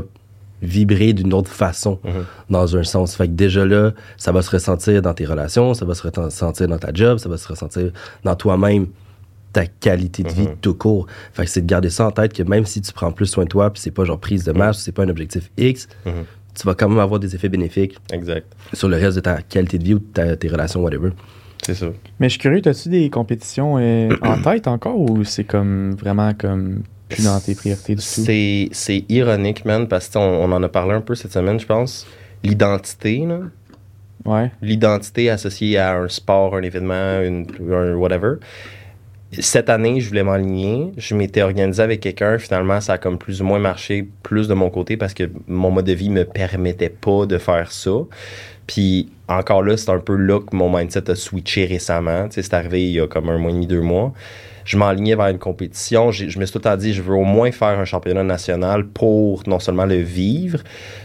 vibrer 0.60 1.12
d'une 1.12 1.34
autre 1.34 1.50
façon 1.50 1.98
Mhm. 2.04 2.24
dans 2.50 2.76
un 2.76 2.84
sens. 2.84 3.16
Fait 3.16 3.26
que 3.26 3.32
déjà 3.32 3.64
là, 3.66 3.92
ça 4.16 4.30
va 4.32 4.42
se 4.42 4.50
ressentir 4.50 5.02
dans 5.02 5.12
tes 5.14 5.24
relations, 5.24 5.74
ça 5.74 5.84
va 5.84 5.94
se 5.94 6.02
ressentir 6.08 6.68
dans 6.68 6.78
ta 6.78 6.92
job, 6.94 7.18
ça 7.18 7.28
va 7.28 7.36
se 7.36 7.48
ressentir 7.48 7.90
dans 8.24 8.36
toi-même, 8.36 8.86
ta 9.52 9.66
qualité 9.66 10.22
de 10.22 10.28
vie 10.30 10.48
Mhm. 10.48 10.56
tout 10.60 10.74
court. 10.74 11.06
Fait 11.34 11.44
que 11.44 11.50
c'est 11.50 11.60
de 11.62 11.66
garder 11.66 11.90
ça 11.90 12.06
en 12.06 12.10
tête 12.10 12.32
que 12.32 12.42
même 12.42 12.64
si 12.64 12.80
tu 12.80 12.92
prends 12.92 13.12
plus 13.12 13.26
soin 13.26 13.44
de 13.44 13.48
toi, 13.50 13.70
puis 13.70 13.82
c'est 13.82 13.90
pas 13.90 14.04
genre 14.04 14.18
prise 14.18 14.44
de 14.44 14.52
masse, 14.52 14.78
c'est 14.78 14.92
pas 14.92 15.02
un 15.02 15.08
objectif 15.08 15.50
X, 15.58 15.88
Mhm. 16.06 16.12
tu 16.54 16.66
vas 16.66 16.74
quand 16.74 16.88
même 16.88 17.00
avoir 17.00 17.18
des 17.20 17.34
effets 17.34 17.48
bénéfiques 17.50 17.98
Exact. 18.12 18.46
sur 18.72 18.88
le 18.88 18.96
reste 18.96 19.16
de 19.16 19.20
ta 19.20 19.42
qualité 19.42 19.78
de 19.78 19.84
vie 19.84 19.94
ou 19.94 19.98
de 19.98 20.04
ta- 20.04 20.36
tes 20.36 20.48
relations, 20.48 20.80
whatever. 20.82 21.10
C'est 21.62 21.74
ça. 21.74 21.86
Mais 22.18 22.28
je 22.28 22.32
suis 22.32 22.40
curieux, 22.40 22.60
as-tu 22.66 22.88
des 22.88 23.08
compétitions 23.08 23.78
euh, 23.78 24.10
en 24.22 24.40
tête 24.42 24.66
encore 24.66 24.98
ou 24.98 25.24
c'est 25.24 25.44
comme 25.44 25.94
vraiment 25.94 26.32
comme 26.34 26.82
plus 27.08 27.24
dans 27.24 27.38
tes 27.40 27.54
priorités 27.54 27.94
du 27.94 28.00
tout? 28.02 28.06
C'est, 28.06 28.68
c'est 28.72 29.04
ironique, 29.08 29.64
man, 29.64 29.86
parce 29.86 30.08
qu'on 30.08 30.20
on 30.20 30.50
en 30.52 30.62
a 30.62 30.68
parlé 30.68 30.94
un 30.94 31.00
peu 31.00 31.14
cette 31.14 31.32
semaine, 31.32 31.60
je 31.60 31.66
pense. 31.66 32.06
L'identité, 32.42 33.24
là. 33.26 33.38
Ouais. 34.24 34.50
L'identité 34.60 35.30
associée 35.30 35.78
à 35.78 35.96
un 35.96 36.08
sport, 36.08 36.56
un 36.56 36.62
événement, 36.62 37.20
une, 37.22 37.46
un 37.72 37.94
whatever. 37.94 38.34
Cette 39.38 39.70
année, 39.70 39.98
je 40.00 40.08
voulais 40.08 40.22
m'aligner. 40.24 40.92
Je 40.98 41.14
m'étais 41.14 41.40
organisé 41.40 41.82
avec 41.82 42.00
quelqu'un. 42.00 42.38
Finalement, 42.38 42.80
ça 42.82 42.94
a 42.94 42.98
comme 42.98 43.16
plus 43.16 43.40
ou 43.40 43.44
moins 43.46 43.58
marché 43.58 44.06
plus 44.22 44.46
de 44.46 44.52
mon 44.52 44.68
côté 44.68 44.98
parce 44.98 45.14
que 45.14 45.30
mon 45.46 45.70
mode 45.70 45.86
de 45.86 45.92
vie 45.94 46.10
me 46.10 46.24
permettait 46.24 46.90
pas 46.90 47.24
de 47.24 47.38
faire 47.38 47.72
ça. 47.72 47.92
Puis 48.66 49.08
encore 49.28 49.62
là, 49.62 49.76
c'est 49.78 49.90
un 49.90 49.98
peu 50.00 50.16
là 50.16 50.38
que 50.40 50.54
mon 50.54 50.68
mindset 50.74 51.10
a 51.10 51.14
switché 51.14 51.64
récemment. 51.64 52.28
Tu 52.28 52.34
sais, 52.34 52.42
c'est 52.42 52.54
arrivé 52.54 52.84
il 52.84 52.92
y 52.92 53.00
a 53.00 53.06
comme 53.06 53.30
un 53.30 53.38
mois 53.38 53.50
et 53.50 53.54
demi, 53.54 53.66
deux 53.66 53.80
mois. 53.80 54.12
Je 54.66 54.76
m'enlignais 54.76 55.16
vers 55.16 55.28
une 55.28 55.38
compétition. 55.38 56.10
J'ai- 56.10 56.28
Je 56.28 56.38
me 56.38 56.44
suis 56.44 56.52
tout 56.52 56.58
temps 56.60 56.76
dit, 56.76 56.92
je 56.92 57.00
veux 57.00 57.14
au 57.14 57.24
moins 57.24 57.50
faire 57.52 57.78
un 57.80 57.86
championnat 57.86 58.22
national 58.24 58.86
pour 58.86 59.42
non 59.46 59.58
seulement 59.58 59.86
le 59.86 59.96
vivre, 59.96 60.58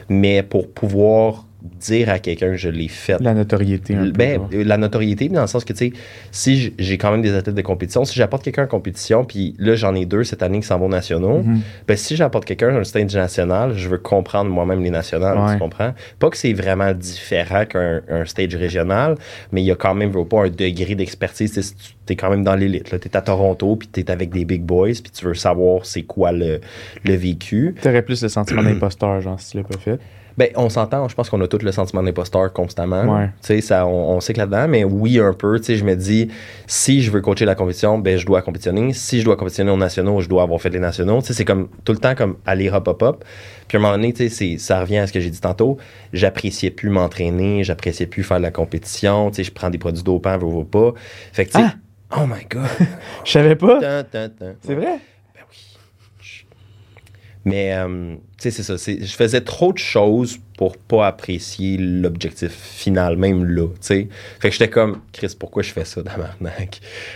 mais 0.10 0.44
pour 0.44 0.70
pouvoir 0.70 1.46
dire 1.64 2.10
à 2.10 2.20
quelqu'un 2.20 2.52
que 2.52 2.56
je 2.58 2.70
l'ai 2.70 2.88
fait. 2.88 3.20
La 3.20 3.34
notoriété. 3.34 3.96
Un 3.96 4.06
peu, 4.06 4.12
Ben, 4.12 4.42
euh, 4.54 4.64
la 4.64 4.78
notoriété, 4.78 5.28
dans 5.30 5.42
le 5.42 5.48
sens 5.48 5.66
que, 5.66 5.74
tu 5.74 5.88
sais, 5.90 5.94
si 6.32 6.74
j'ai 6.78 6.98
quand 6.98 7.12
même 7.12 7.22
des 7.24 7.34
athlètes 7.34 7.56
de 7.56 7.62
compétition, 7.62 8.06
si 8.06 8.14
j'apporte 8.16 8.44
quelqu'un 8.44 8.64
en 8.66 8.68
compétition, 8.68 9.26
puis 9.26 9.56
là, 9.58 9.76
j'en 9.76 9.96
ai 9.96 10.06
deux 10.06 10.24
cette 10.24 10.44
année 10.44 10.60
qui 10.60 10.68
s'en 10.68 10.78
vont 10.80 10.90
nationaux, 10.90 11.40
Mhm. 11.44 11.62
ben, 11.88 11.98
si 11.98 12.16
j'apporte 12.16 12.46
quelqu'un 12.46 12.76
un 12.76 12.84
stage 12.84 13.16
national, 13.16 13.74
je 13.76 13.90
veux 13.90 13.98
comprendre 13.98 14.50
moi-même 14.52 14.84
les 14.84 14.92
nationales, 14.92 15.38
Ouais. 15.38 15.54
tu 15.54 15.60
comprends? 15.60 15.94
Pas 16.20 16.30
que 16.30 16.38
c'est 16.38 16.54
vraiment 16.54 16.94
différent 16.94 17.66
qu'un 17.66 18.02
un 18.10 18.26
stage 18.26 18.56
régional, 18.56 19.16
mais 19.52 19.62
il 19.62 19.66
y 19.66 19.72
a 19.72 19.76
quand 19.76 19.96
même, 19.96 20.12
pas, 20.26 20.46
un 20.46 20.50
degré 20.50 20.96
d'expertise. 20.96 21.52
Tu 21.54 21.62
sais, 21.64 21.74
Tu 22.06 22.14
es 22.14 22.16
quand 22.16 22.30
même 22.30 22.44
dans 22.44 22.56
l'élite. 22.56 22.86
Tu 22.90 22.96
es 22.96 23.18
à 23.18 23.22
Toronto, 23.22 23.76
puis 23.76 23.90
tu 23.92 24.00
es 24.00 24.10
avec 24.10 24.30
des 24.30 24.46
big 24.46 24.62
boys, 24.62 24.92
puis 24.94 25.12
tu 25.14 25.26
veux 25.26 25.34
savoir 25.34 25.86
c'est 25.86 26.04
quoi 26.04 26.32
le, 26.32 26.62
le 27.04 27.14
vécu. 27.16 27.76
T'aurais 27.82 28.02
plus 28.02 28.22
le 28.24 28.30
sentiment 28.30 28.64
d'imposteur, 28.64 29.20
genre, 29.20 29.38
si 29.40 29.52
tu 29.52 29.58
l'as 29.58 29.64
pas 29.64 29.78
fait. 29.78 30.00
Ben, 30.38 30.50
on 30.56 30.70
s'entend, 30.70 31.08
je 31.08 31.16
pense 31.16 31.30
qu'on 31.32 31.42
a 31.42 31.48
tout 31.48 31.58
le 31.64 31.72
sentiment 31.72 32.04
d'imposteur 32.04 32.54
constamment. 32.54 33.04
Ouais. 33.06 33.30
Tu 33.44 33.60
sais, 33.62 33.80
on, 33.82 34.12
on 34.12 34.20
sait 34.20 34.34
que 34.34 34.38
là-dedans, 34.38 34.68
mais 34.68 34.84
oui, 34.84 35.20
un 35.20 35.34
peu. 35.34 35.58
Tu 35.60 35.66
sais, 35.66 35.76
je 35.78 35.84
me 35.84 35.96
dis, 35.96 36.30
si 36.68 37.02
je 37.02 37.10
veux 37.10 37.22
coacher 37.22 37.46
la 37.46 37.56
compétition, 37.56 37.98
ben, 37.98 38.18
je 38.20 38.26
dois 38.26 38.42
compétitionner. 38.44 38.94
Si 38.94 39.20
je 39.20 39.26
dois 39.26 39.36
compétitionner 39.36 39.72
aux 39.72 39.78
nationaux, 39.78 40.22
je 40.22 40.30
dois 40.30 40.44
avoir 40.44 40.62
fait 40.62 40.70
les 40.70 40.80
nationaux. 40.80 41.22
Tu 41.22 41.28
sais, 41.28 41.34
c'est 41.34 41.46
comme 41.46 41.70
tout 41.84 41.92
le 41.92 41.98
temps 41.98 42.14
comme 42.14 42.38
aller 42.46 42.70
hop, 42.70 42.88
hop, 42.88 43.02
hop. 43.02 43.26
Puis 43.68 43.78
à 43.78 43.80
un 43.80 43.84
moment 43.84 43.96
donné, 43.96 44.14
tu 44.14 44.30
sais, 44.30 44.30
c'est- 44.30 44.58
ça 44.60 44.80
revient 44.80 44.98
à 45.00 45.08
ce 45.08 45.14
que 45.14 45.20
j'ai 45.20 45.30
dit 45.32 45.42
tantôt. 45.42 45.78
J'appréciais 46.14 46.70
plus 46.70 46.90
m'entraîner, 46.90 47.64
j'appréciais 47.64 48.06
plus 48.06 48.24
faire 48.24 48.38
de 48.38 48.44
la 48.44 48.52
compétition. 48.52 49.30
Tu 49.32 49.38
sais, 49.38 49.44
je 49.44 49.52
prends 49.52 49.70
des 49.72 49.78
produits 49.80 50.04
dopants, 50.04 50.38
veux, 50.38 50.60
veux 50.60 50.66
pas. 50.66 50.94
Fait 51.34 51.46
que, 51.46 51.52
tu 51.54 51.60
sais, 51.60 51.66
Ah! 52.12 52.22
oh 52.22 52.26
my 52.28 52.46
God. 52.50 52.62
Je 53.26 53.32
savais 53.32 53.56
pas. 53.56 53.80
C'est 54.62 54.76
vrai? 54.76 55.00
Mais, 57.48 57.74
euh, 57.74 58.16
tu 58.38 58.50
sais, 58.50 58.52
c'est 58.52 58.64
ça. 58.64 58.76
Je 58.76 59.16
faisais 59.16 59.40
trop 59.40 59.72
de 59.72 59.78
choses 59.78 60.38
pour 60.58 60.76
pas 60.76 61.08
apprécier 61.08 61.78
l'objectif 61.78 62.52
final, 62.52 63.16
même 63.16 63.46
là, 63.46 63.68
tu 63.68 63.76
sais. 63.80 64.08
Fait 64.42 64.50
que 64.50 64.54
j'étais 64.54 64.70
comme, 64.70 65.00
Chris, 65.14 65.34
pourquoi 65.40 65.64
je 65.64 65.72
fais 65.72 65.86
ça 65.86 66.02
dans 66.02 66.12
ma 66.42 66.52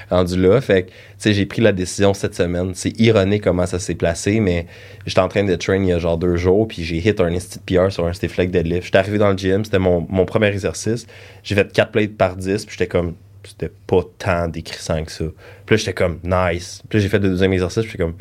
Rendu 0.09 0.41
là. 0.41 0.61
Fait 0.61 0.83
que, 0.83 0.87
tu 0.87 0.95
sais, 1.17 1.33
j'ai 1.33 1.45
pris 1.45 1.61
la 1.61 1.73
décision 1.73 2.13
cette 2.13 2.33
semaine. 2.33 2.71
C'est 2.75 2.97
ironique 2.97 3.43
comment 3.43 3.65
ça 3.65 3.77
s'est 3.77 3.95
placé, 3.95 4.39
mais 4.39 4.67
j'étais 5.05 5.19
en 5.19 5.27
train 5.27 5.43
de 5.43 5.55
train 5.55 5.75
il 5.75 5.87
y 5.87 5.91
a 5.91 5.99
genre 5.99 6.17
deux 6.17 6.37
jours, 6.37 6.65
puis 6.65 6.81
j'ai 6.81 6.97
hit 6.97 7.19
un 7.19 7.33
instant 7.33 7.59
PR 7.65 7.91
sur 7.91 8.05
un 8.05 8.13
stiff 8.13 8.37
leg 8.37 8.49
deadlift. 8.49 8.85
J'étais 8.85 8.99
arrivé 8.99 9.17
dans 9.17 9.31
le 9.31 9.37
gym, 9.37 9.65
c'était 9.65 9.79
mon, 9.79 10.07
mon 10.09 10.23
premier 10.25 10.47
exercice. 10.47 11.07
J'ai 11.43 11.55
fait 11.55 11.73
4 11.73 11.91
plates 11.91 12.15
par 12.15 12.37
10, 12.37 12.65
puis 12.65 12.77
j'étais 12.77 12.87
comme, 12.87 13.15
c'était 13.43 13.71
pas 13.85 14.01
tant 14.17 14.47
décrissant 14.47 15.03
que 15.03 15.11
ça. 15.11 15.25
Puis 15.65 15.75
là, 15.75 15.77
j'étais 15.77 15.93
comme, 15.93 16.19
nice. 16.23 16.83
Puis 16.87 16.99
là, 16.99 17.03
j'ai 17.03 17.09
fait 17.09 17.19
le 17.19 17.29
deuxième 17.29 17.51
exercice, 17.51 17.83
puis 17.83 17.91
j'étais 17.91 18.03
comme, 18.03 18.15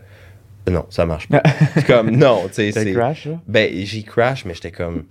non, 0.68 0.86
ça 0.90 1.06
marche 1.06 1.28
pas. 1.28 1.42
C'est 1.74 1.86
comme, 1.86 2.10
non, 2.10 2.42
tu 2.48 2.54
sais, 2.54 2.72
c'est. 2.72 2.92
crash, 2.92 3.26
là? 3.26 3.40
Ben, 3.46 3.70
j'ai 3.84 4.02
crash, 4.02 4.44
mais 4.44 4.54
j'étais 4.54 4.70
comme, 4.72 5.04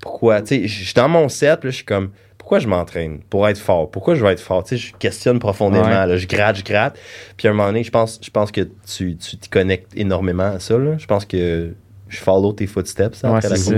pourquoi? 0.00 0.42
Tu 0.42 0.48
sais, 0.62 0.68
je 0.68 0.84
suis 0.84 0.94
dans 0.94 1.08
mon 1.08 1.28
set, 1.28 1.64
là, 1.64 1.70
je 1.70 1.76
suis 1.76 1.84
comme, 1.84 2.10
pourquoi 2.36 2.58
je 2.60 2.68
m'entraîne 2.68 3.20
pour 3.28 3.48
être 3.48 3.58
fort? 3.58 3.90
Pourquoi 3.90 4.14
je 4.14 4.24
veux 4.24 4.30
être 4.30 4.40
fort? 4.40 4.62
Tu 4.64 4.70
sais, 4.70 4.76
je 4.76 4.94
questionne 4.94 5.38
profondément, 5.38 5.84
Ouais. 5.84 6.06
là, 6.06 6.16
je 6.16 6.26
gratte, 6.26 6.56
je 6.56 6.64
gratte. 6.64 6.98
Puis 7.36 7.48
à 7.48 7.50
un 7.50 7.54
moment 7.54 7.68
donné, 7.68 7.82
je 7.82 7.90
pense, 7.90 8.18
je 8.22 8.30
pense 8.30 8.50
que 8.52 8.62
tu 8.86 9.16
tu 9.16 9.36
t'y 9.36 9.48
connectes 9.48 9.92
énormément 9.96 10.44
à 10.44 10.60
ça, 10.60 10.78
là. 10.78 10.96
Je 10.98 11.06
pense 11.06 11.24
que 11.24 11.74
je 12.08 12.18
follow 12.18 12.52
tes 12.52 12.66
footsteps 12.66 13.22
Ouais, 13.22 13.30
après 13.30 13.48
la 13.50 13.56
ça. 13.56 13.72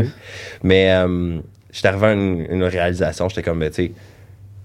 Mais 0.63 0.93
euh, 0.93 1.41
j'étais 1.73 1.89
arrivé 1.89 2.07
à 2.07 2.13
une, 2.13 2.47
une 2.51 2.63
réalisation, 2.65 3.29
j'étais 3.29 3.43
comme, 3.43 3.59
ben, 3.59 3.71
tu 3.71 3.87
sais, 3.87 3.93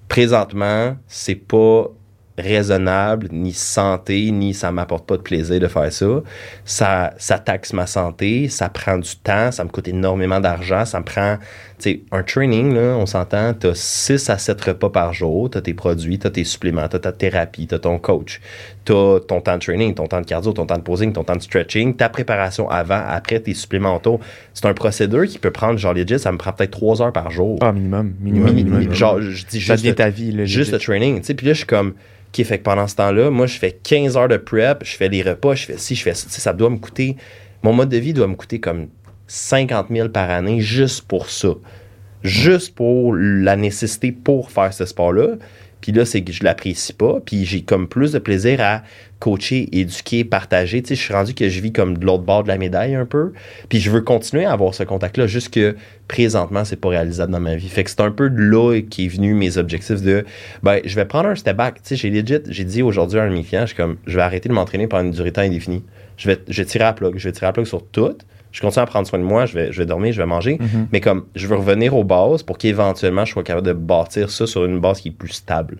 présentement, 0.07 0.95
c'est 1.07 1.35
pas 1.35 1.89
raisonnable, 2.37 3.27
ni 3.31 3.53
santé, 3.53 4.31
ni 4.31 4.53
ça 4.53 4.71
m'apporte 4.71 5.05
pas 5.05 5.17
de 5.17 5.21
plaisir 5.21 5.59
de 5.59 5.67
faire 5.67 5.91
ça. 5.91 6.05
Ça, 6.65 7.13
ça 7.17 7.39
taxe 7.39 7.73
ma 7.73 7.87
santé, 7.87 8.49
ça 8.49 8.69
prend 8.69 8.97
du 8.97 9.15
temps, 9.17 9.51
ça 9.51 9.63
me 9.63 9.69
coûte 9.69 9.87
énormément 9.87 10.39
d'argent, 10.39 10.85
ça 10.85 10.99
me 10.99 11.05
prend, 11.05 11.37
sais, 11.79 12.01
un 12.11 12.23
training, 12.23 12.73
là, 12.73 12.95
on 12.97 13.05
s'entend, 13.05 13.53
t'as 13.53 13.73
6 13.73 14.29
à 14.29 14.37
7 14.37 14.61
repas 14.61 14.89
par 14.89 15.13
jour, 15.13 15.49
t'as 15.49 15.61
tes 15.61 15.73
produits, 15.73 16.17
t'as 16.19 16.29
tes 16.29 16.43
suppléments, 16.43 16.87
t'as 16.87 16.99
ta 16.99 17.11
thérapie, 17.11 17.67
t'as 17.67 17.79
ton 17.79 17.99
coach, 17.99 18.39
t'as 18.85 19.19
ton 19.19 19.41
temps 19.41 19.55
de 19.55 19.61
training, 19.61 19.93
ton 19.93 20.07
temps 20.07 20.21
de 20.21 20.25
cardio, 20.25 20.53
ton 20.53 20.65
temps 20.65 20.77
de 20.77 20.83
posing, 20.83 21.11
ton 21.13 21.23
temps 21.23 21.35
de 21.35 21.41
stretching, 21.41 21.95
ta 21.95 22.09
préparation 22.09 22.69
avant, 22.69 23.01
après, 23.07 23.39
tes 23.39 23.53
suppléments 23.53 23.95
autour. 23.95 24.19
C'est 24.53 24.65
un 24.65 24.73
procédure 24.73 25.25
qui 25.25 25.37
peut 25.39 25.51
prendre, 25.51 25.77
genre, 25.77 25.93
legit, 25.93 26.17
ça 26.19 26.31
me 26.31 26.37
prend 26.37 26.53
peut-être 26.53 26.71
3 26.71 27.01
heures 27.01 27.13
par 27.13 27.31
jour. 27.31 27.57
Ah, 27.61 27.71
minimum. 27.71 28.13
Minimum. 28.21 28.49
Mini- 28.53 28.63
minimum. 28.63 28.93
genre, 28.93 29.21
je 29.21 29.45
dis 29.45 29.59
juste 29.59 29.85
le- 29.85 29.95
ta 29.95 30.09
vie, 30.09 30.31
là. 30.31 30.45
juste 30.45 30.71
le 30.71 30.79
training. 30.79 31.19
Tu 31.19 31.25
sais, 31.27 31.33
puis 31.33 31.47
là, 31.47 31.53
je 31.53 31.57
suis 31.59 31.67
comme, 31.67 31.89
OK, 32.37 32.43
fait 32.45 32.57
que 32.57 32.63
pendant 32.63 32.87
ce 32.87 32.95
temps-là, 32.95 33.29
moi, 33.29 33.47
je 33.47 33.57
fais 33.57 33.71
15 33.71 34.17
heures 34.17 34.27
de 34.27 34.37
prep, 34.37 34.83
je 34.83 34.95
fais 34.95 35.07
les 35.09 35.21
repas, 35.21 35.55
je 35.55 35.65
fais 35.65 35.77
ci, 35.77 35.95
je 35.95 36.03
fais 36.03 36.13
ça. 36.13 36.27
Tu 36.33 36.39
ça 36.41 36.51
doit 36.53 36.69
me 36.69 36.77
coûter, 36.77 37.15
mon 37.63 37.71
mode 37.73 37.89
de 37.89 37.97
vie 37.97 38.13
doit 38.13 38.27
me 38.27 38.35
coûter 38.35 38.59
comme 38.59 38.87
50 39.27 39.87
000 39.89 40.09
par 40.09 40.29
année 40.29 40.59
juste 40.59 41.07
pour 41.07 41.29
ça. 41.29 41.49
Juste 42.23 42.73
pour 42.75 43.15
la 43.15 43.55
nécessité 43.55 44.11
pour 44.11 44.51
faire 44.51 44.73
ce 44.73 44.85
sport-là. 44.85 45.35
Puis 45.85 45.91
là, 45.91 46.03
c'est 46.03 46.23
que 46.23 46.33
je 46.33 46.43
l'apprécie 46.43 46.93
pas. 46.93 47.19
Puis 47.23 47.45
j'ai 47.45 47.61
comme 47.61 47.87
plus 47.87 48.13
de 48.13 48.17
plaisir 48.17 48.59
à 48.59 48.81
coacher, 49.19 49.69
éduquer, 49.71 50.23
partager. 50.23 50.81
Tu 50.81 50.89
sais, 50.89 50.95
je 50.95 51.01
suis 51.01 51.13
rendu 51.13 51.35
que 51.35 51.47
je 51.47 51.61
vis 51.61 51.71
comme 51.71 51.99
de 51.99 52.03
l'autre 52.03 52.23
bord 52.23 52.41
de 52.41 52.47
la 52.47 52.57
médaille 52.57 52.95
un 52.95 53.05
peu. 53.05 53.33
Puis 53.69 53.79
je 53.79 53.91
veux 53.91 54.01
continuer 54.01 54.45
à 54.45 54.51
avoir 54.51 54.73
ce 54.73 54.81
contact-là, 54.81 55.27
juste 55.27 55.53
que 55.53 55.75
présentement, 56.07 56.65
c'est 56.65 56.75
pas 56.75 56.89
réalisable 56.89 57.31
dans 57.31 57.39
ma 57.39 57.55
vie. 57.55 57.69
Fait 57.69 57.83
que 57.83 57.91
c'est 57.91 58.01
un 58.01 58.09
peu 58.09 58.31
de 58.31 58.41
là 58.41 58.81
qui 58.81 59.05
est 59.05 59.09
venu 59.09 59.35
mes 59.35 59.59
objectifs 59.59 60.01
de, 60.01 60.25
ben, 60.63 60.79
je 60.83 60.95
vais 60.95 61.05
prendre 61.05 61.29
un 61.29 61.35
step 61.35 61.55
back. 61.55 61.75
Tu 61.83 61.95
sais, 61.95 61.95
j'ai 61.95 62.11
j'ai 62.49 62.63
dit 62.63 62.81
aujourd'hui 62.81 63.19
à 63.19 63.23
un 63.23 63.29
de 63.29 63.33
mes 63.35 63.43
clients, 63.43 63.67
je 63.67 63.75
comme, 63.75 63.97
je 64.07 64.15
vais 64.15 64.23
arrêter 64.23 64.49
de 64.49 64.55
m'entraîner 64.55 64.87
pendant 64.87 65.03
une 65.03 65.11
durée 65.11 65.29
de 65.29 65.35
temps 65.35 65.41
indéfinie. 65.41 65.83
Je 66.17 66.27
vais, 66.27 66.39
je 66.47 66.61
vais 66.63 66.65
tirer 66.65 66.85
à 66.85 66.93
plug. 66.93 67.17
Je 67.17 67.27
vais 67.27 67.31
tirer 67.31 67.45
à 67.45 67.53
plug 67.53 67.67
sur 67.67 67.85
tout. 67.85 68.17
Je 68.55 68.61
continue 68.61 68.83
à 68.83 68.85
prendre 68.85 69.05
soin 69.05 69.19
de 69.19 69.23
moi, 69.25 69.45
je 69.45 69.53
vais, 69.53 69.71
je 69.73 69.79
vais 69.79 69.85
dormir, 69.85 70.13
je 70.13 70.21
vais 70.21 70.25
manger. 70.25 70.57
Mhm. 70.61 70.87
Mais 70.93 71.01
comme, 71.01 71.25
je 71.35 71.45
veux 71.45 71.57
revenir 71.57 71.93
aux 71.93 72.05
bases 72.05 72.41
pour 72.41 72.57
qu'éventuellement, 72.57 73.25
je 73.25 73.33
sois 73.33 73.43
capable 73.43 73.67
de 73.67 73.73
bâtir 73.73 74.29
ça 74.29 74.47
sur 74.47 74.63
une 74.63 74.79
base 74.79 75.01
qui 75.01 75.09
est 75.09 75.11
plus 75.11 75.27
stable. 75.33 75.79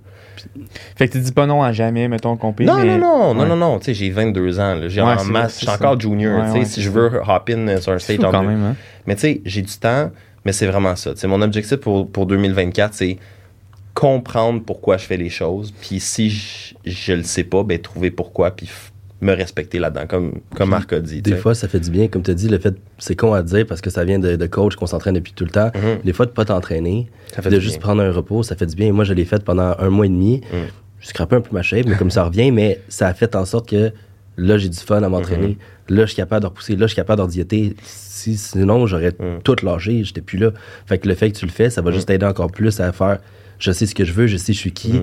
Fait 0.98 1.08
que 1.08 1.14
tu 1.14 1.20
dis 1.22 1.32
pas 1.32 1.46
non 1.46 1.64
à 1.64 1.72
jamais, 1.72 2.10
mettons, 2.10 2.36
compé. 2.36 2.66
Non, 2.66 2.76
mais... 2.80 2.98
non, 2.98 3.34
non, 3.34 3.34
non, 3.34 3.42
Ouais. 3.44 3.48
non, 3.48 3.56
non, 3.56 3.80
tu 3.80 3.86
sais, 3.86 3.94
j'ai 3.94 4.10
22 4.10 4.60
ans, 4.60 4.76
j'ai 4.88 5.02
Ouais, 5.02 5.08
en 5.18 5.24
masse, 5.24 5.54
je 5.62 5.66
suis 5.66 5.70
encore 5.70 5.98
junior, 5.98 6.38
Ouais, 6.44 6.52
tu 6.60 6.66
sais, 6.66 6.66
si 6.66 6.82
je 6.82 6.90
veux 6.90 7.22
hop 7.26 7.50
in 7.50 7.80
sur 7.80 7.94
un 7.94 8.00
stage 8.00 8.20
en 8.20 8.32
deux. 8.42 8.48
même, 8.48 8.62
hein. 8.64 8.76
Mais 9.08 9.16
tu 9.16 9.22
sais, 9.22 9.42
j'ai 9.46 9.62
du 9.62 9.74
temps, 9.78 10.12
mais 10.44 10.52
c'est 10.52 10.68
vraiment 10.68 10.98
ça. 10.98 11.14
Tu 11.14 11.20
sais, 11.22 11.28
mon 11.28 11.42
objectif 11.42 11.78
pour, 11.78 12.12
pour 12.12 12.26
2024, 12.26 12.94
c'est 12.94 13.18
comprendre 13.94 14.62
pourquoi 14.66 14.98
je 14.98 15.06
fais 15.06 15.18
les 15.18 15.30
choses, 15.30 15.72
puis 15.80 16.02
si 16.02 16.30
je, 16.30 16.74
je 16.86 17.14
le 17.14 17.24
sais 17.24 17.46
pas, 17.46 17.64
ben 17.64 17.80
trouver 17.80 18.12
pourquoi, 18.12 18.52
puis 18.52 18.70
me 19.22 19.34
respecter 19.34 19.80
là-dedans, 19.80 20.08
comme, 20.08 20.34
comme 20.56 20.70
Marc 20.70 20.92
a 20.94 21.00
dit. 21.00 21.22
Des 21.22 21.36
fois, 21.38 21.56
ça 21.56 21.68
fait 21.68 21.80
du 21.80 21.90
bien. 21.90 22.08
Comme 22.08 22.22
tu 22.22 22.32
as 22.32 22.34
dit, 22.34 22.50
le 22.50 22.60
fait, 22.60 22.76
c'est 22.98 23.16
con 23.16 23.34
à 23.34 23.42
dire 23.44 23.66
parce 23.66 23.82
que 23.82 23.90
ça 23.90 24.04
vient 24.04 24.20
de, 24.20 24.36
de 24.36 24.46
coach 24.46 24.76
qu'on 24.76 24.88
s'entraîne 24.88 25.16
depuis 25.16 25.34
tout 25.34 25.46
le 25.46 25.52
temps. 25.52 25.72
Mhm. 25.74 26.00
Des 26.04 26.14
fois, 26.14 26.26
de 26.26 26.32
pas 26.32 26.46
t'entraîner, 26.46 27.08
Ça 27.34 27.42
fait 27.42 27.50
de 27.50 27.60
juste 27.60 27.80
prendre 27.80 28.02
un 28.02 28.12
repos, 28.12 28.44
ça 28.44 28.56
fait 28.56 28.66
du 28.66 28.76
bien. 28.76 28.92
Moi, 28.92 29.04
je 29.06 29.14
l'ai 29.14 29.26
fait 29.26 29.44
pendant 29.44 29.76
un 29.80 29.90
mois 29.90 30.06
et 30.06 30.10
demi. 30.10 30.42
Mhm. 30.52 30.60
Je 31.00 31.08
scrapais 31.08 31.36
un 31.38 31.42
peu 31.42 31.54
ma 31.54 31.62
shape, 31.62 31.86
mais 31.88 31.96
comme 31.96 32.12
ça 32.12 32.24
revient, 32.24 32.52
mais 32.52 32.82
ça 32.90 33.08
a 33.08 33.14
fait 33.14 33.36
en 33.36 33.46
sorte 33.46 33.70
que 33.70 33.92
là, 34.38 34.58
j'ai 34.58 34.70
du 34.70 34.78
fun 34.80 35.02
à 35.02 35.08
m'entraîner. 35.10 35.58
Mhm. 35.90 35.96
Là, 35.96 36.02
je 36.02 36.08
suis 36.08 36.16
capable 36.18 36.42
de 36.42 36.48
repousser. 36.48 36.76
Là, 36.76 36.82
je 36.88 36.88
suis 36.88 36.96
capable 36.96 37.20
d'en 37.22 37.28
diéter. 37.28 37.76
Si, 37.84 38.36
sinon, 38.38 38.86
j'aurais 38.88 39.14
Mhm. 39.18 39.40
tout 39.44 39.56
lâché. 39.64 40.04
J'étais 40.04 40.22
plus 40.22 40.38
là. 40.40 40.52
Fait 40.88 40.98
que 40.98 41.08
le 41.08 41.16
fait 41.16 41.32
que 41.32 41.38
tu 41.38 41.46
le 41.46 41.52
fais, 41.52 41.70
ça 41.70 41.82
va 41.82 41.92
juste 41.92 42.08
t'aider 42.08 42.26
encore 42.26 42.52
plus 42.52 42.80
à 42.80 42.92
faire. 42.92 43.20
Je 43.60 43.72
sais 43.72 43.86
ce 43.86 43.96
que 43.96 44.04
je 44.04 44.12
veux, 44.12 44.28
je 44.28 44.36
sais 44.36 44.52
je 44.52 44.58
suis 44.58 44.72
qui. 44.74 45.02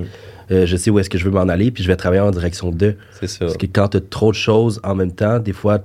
Euh, 0.53 0.67
je 0.67 0.77
sais 0.77 0.91
où 0.91 0.99
est-ce 0.99 1.11
que 1.11 1.19
je 1.19 1.25
veux 1.25 1.31
m'en 1.31 1.49
aller, 1.49 1.71
puis 1.71 1.83
je 1.83 1.89
vais 1.89 1.97
travailler 1.97 2.21
en 2.23 2.31
direction 2.31 2.71
de. 2.71 2.95
C'est 3.21 3.27
ça. 3.27 3.39
Parce 3.47 3.57
que 3.57 3.67
quand 3.67 3.89
tu 3.89 3.97
as 3.97 4.01
trop 4.01 4.31
de 4.31 4.37
choses 4.37 4.81
en 4.85 4.95
même 4.95 5.13
temps, 5.13 5.39
des 5.39 5.53
fois, 5.53 5.81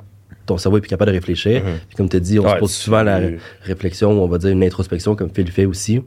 ton 0.46 0.58
cerveau 0.58 0.78
est 0.78 0.82
plus 0.82 0.90
capable 0.90 1.12
de 1.12 1.16
réfléchir. 1.16 1.62
Puis 1.88 1.96
comme 1.98 2.10
tu 2.10 2.18
as 2.18 2.20
dit, 2.20 2.40
on 2.40 2.44
Ouais, 2.46 2.54
se 2.56 2.60
pose 2.60 2.72
souvent 2.72 3.04
la 3.04 3.18
ré- 3.18 3.38
réflexion, 3.64 4.12
ou 4.18 4.22
on 4.24 4.28
va 4.28 4.38
dire 4.38 4.50
une 4.52 4.64
introspection, 4.64 5.16
comme 5.16 5.30
Phil 5.34 5.52
fait 5.52 5.66
aussi. 5.66 6.02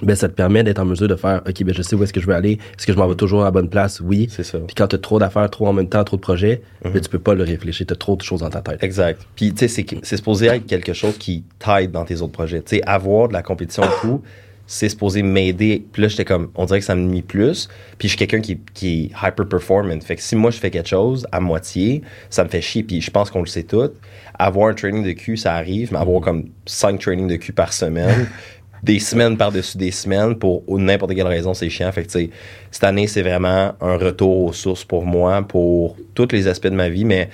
Ben, 0.00 0.14
ça 0.14 0.28
te 0.28 0.34
permet 0.34 0.62
d'être 0.62 0.78
en 0.78 0.84
mesure 0.84 1.08
de 1.08 1.16
faire 1.16 1.42
OK, 1.46 1.64
ben, 1.64 1.74
je 1.74 1.82
sais 1.82 1.96
où 1.96 2.04
est-ce 2.04 2.12
que 2.12 2.20
je 2.20 2.26
veux 2.26 2.34
aller. 2.34 2.52
Est-ce 2.52 2.86
que 2.86 2.92
je 2.92 2.98
m'en 2.98 3.08
vais 3.08 3.16
toujours 3.16 3.40
à 3.42 3.46
la 3.46 3.50
bonne 3.50 3.68
place? 3.68 4.00
Oui. 4.00 4.28
C'est 4.30 4.44
ça. 4.44 4.58
Puis 4.58 4.76
quand 4.76 4.86
tu 4.86 4.94
as 4.94 4.98
trop 5.00 5.18
d'affaires, 5.18 5.50
trop 5.50 5.66
en 5.66 5.72
même 5.72 5.88
temps, 5.88 6.04
trop 6.04 6.16
de 6.16 6.20
projets, 6.22 6.62
Mhm. 6.84 6.92
ben, 6.92 7.00
tu 7.00 7.08
peux 7.10 7.18
pas 7.18 7.34
le 7.34 7.42
réfléchir. 7.42 7.84
Tu 7.84 7.92
as 7.92 7.96
trop 7.96 8.14
de 8.14 8.22
choses 8.22 8.40
dans 8.40 8.48
ta 8.50 8.60
tête. 8.60 8.80
Exact. 8.84 9.20
Puis, 9.34 9.52
tu 9.52 9.68
sais, 9.68 9.84
c'est 10.02 10.16
supposé 10.16 10.46
être 10.46 10.66
quelque 10.66 10.92
chose 10.92 11.18
qui 11.18 11.42
t'aide 11.58 11.90
dans 11.90 12.04
tes 12.04 12.20
autres 12.22 12.32
projets. 12.32 12.62
Tu 12.62 12.76
sais, 12.76 12.82
avoir 12.84 13.26
de 13.26 13.32
la 13.32 13.42
compétition 13.42 13.82
et 13.82 14.00
tout, 14.00 14.22
c'est 14.70 14.90
supposé 14.90 15.22
m'aider. 15.22 15.82
Puis 15.92 16.02
là, 16.02 16.08
j'étais 16.08 16.26
comme, 16.26 16.50
on 16.54 16.66
dirait 16.66 16.80
que 16.80 16.84
ça 16.84 16.94
me 16.94 17.00
nuit 17.00 17.22
plus. 17.22 17.68
Puis 17.96 18.06
je 18.06 18.08
suis 18.08 18.18
quelqu'un 18.18 18.42
qui, 18.42 18.60
qui 18.74 18.88
est 18.88 19.26
hyper 19.26 19.48
performant. 19.48 19.98
Fait 20.02 20.14
que 20.14 20.22
si 20.22 20.36
moi, 20.36 20.50
je 20.50 20.58
fais 20.58 20.70
quelque 20.70 20.90
chose 20.90 21.26
à 21.32 21.40
moitié, 21.40 22.02
ça 22.28 22.44
me 22.44 22.50
fait 22.50 22.60
chier. 22.60 22.82
Puis 22.82 23.00
je 23.00 23.10
pense 23.10 23.30
qu'on 23.30 23.40
le 23.40 23.46
sait 23.46 23.62
tout. 23.62 23.90
Avoir 24.38 24.68
un 24.68 24.74
training 24.74 25.02
de 25.02 25.12
cul, 25.12 25.38
ça 25.38 25.54
arrive, 25.54 25.90
mais 25.90 25.98
avoir 25.98 26.20
comme 26.20 26.50
cinq 26.66 27.00
trainings 27.00 27.28
de 27.28 27.36
cul 27.36 27.54
par 27.54 27.72
semaine, 27.72 28.28
des 28.82 28.98
semaines 28.98 29.38
par-dessus 29.38 29.78
des 29.78 29.90
semaines, 29.90 30.36
pour 30.36 30.62
ou 30.68 30.78
n'importe 30.78 31.14
quelle 31.14 31.26
raison, 31.26 31.54
c'est 31.54 31.70
chiant. 31.70 31.90
Fait 31.90 32.02
que, 32.02 32.08
tu 32.08 32.18
sais, 32.18 32.30
cette 32.70 32.84
année, 32.84 33.06
c'est 33.06 33.22
vraiment 33.22 33.72
un 33.80 33.96
retour 33.96 34.44
aux 34.44 34.52
sources 34.52 34.84
pour 34.84 35.06
moi, 35.06 35.40
pour 35.48 35.96
tous 36.14 36.28
les 36.30 36.46
aspects 36.46 36.68
de 36.68 36.76
ma 36.76 36.90
vie, 36.90 37.06
mais 37.06 37.30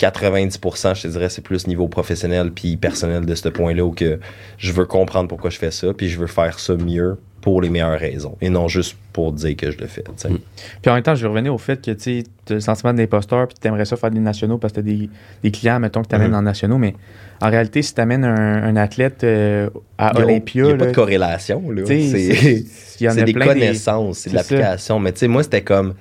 90%, 0.00 0.94
je 0.94 1.02
te 1.02 1.08
dirais, 1.08 1.28
c'est 1.28 1.42
plus 1.42 1.66
niveau 1.66 1.88
professionnel 1.88 2.50
puis 2.52 2.76
personnel 2.76 3.24
de 3.26 3.34
ce 3.34 3.48
point-là 3.48 3.84
où 3.84 3.92
que 3.92 4.18
je 4.58 4.72
veux 4.72 4.84
comprendre 4.86 5.28
pourquoi 5.28 5.50
je 5.50 5.58
fais 5.58 5.70
ça, 5.70 5.92
puis 5.94 6.08
je 6.08 6.18
veux 6.18 6.26
faire 6.26 6.58
ça 6.58 6.74
mieux 6.76 7.18
pour 7.40 7.62
les 7.62 7.70
meilleures 7.70 7.98
raisons 7.98 8.36
et 8.40 8.50
non 8.50 8.66
juste 8.66 8.96
pour 9.12 9.32
dire 9.32 9.56
que 9.56 9.70
je 9.70 9.78
le 9.78 9.86
fais. 9.86 10.02
Mm. 10.02 10.34
Puis 10.82 10.90
en 10.90 10.94
même 10.94 11.02
temps, 11.04 11.14
je 11.14 11.22
vais 11.22 11.28
revenir 11.28 11.54
au 11.54 11.58
fait 11.58 11.80
que 11.84 11.92
tu 11.92 12.24
as 12.50 12.52
le 12.54 12.60
sentiment 12.60 12.92
d'imposteur, 12.92 13.46
puis 13.46 13.56
tu 13.60 13.68
aimerais 13.68 13.84
ça 13.84 13.96
faire 13.96 14.10
des 14.10 14.18
nationaux 14.20 14.58
parce 14.58 14.72
que 14.72 14.80
tu 14.80 14.88
as 14.88 14.92
des, 14.96 15.08
des 15.44 15.50
clients, 15.52 15.78
mettons, 15.78 16.02
que 16.02 16.08
tu 16.08 16.14
amènes 16.16 16.30
Mhm. 16.32 16.36
en 16.38 16.42
nationaux, 16.42 16.78
mais 16.78 16.94
en 17.40 17.48
réalité, 17.48 17.82
si 17.82 17.94
tu 17.94 18.00
amènes 18.00 18.24
un, 18.24 18.64
un 18.64 18.76
athlète 18.76 19.22
euh, 19.22 19.70
à 19.96 20.10
Il 20.14 20.18
y 20.18 20.22
a- 20.22 20.24
Olympia, 20.24 20.62
Il 20.64 20.66
n'y 20.68 20.72
a 20.72 20.76
pas 20.76 20.86
de 20.86 20.92
corrélation. 20.94 21.62
C'est 21.86 23.24
des 23.24 23.32
plein 23.32 23.46
connaissances, 23.46 24.18
c'est 24.18 24.30
de 24.30 24.34
l'application. 24.34 24.98
Mais 24.98 25.12
tu 25.12 25.20
sais, 25.20 25.28
moi, 25.28 25.42
c'était 25.42 25.62
comme. 25.62 25.94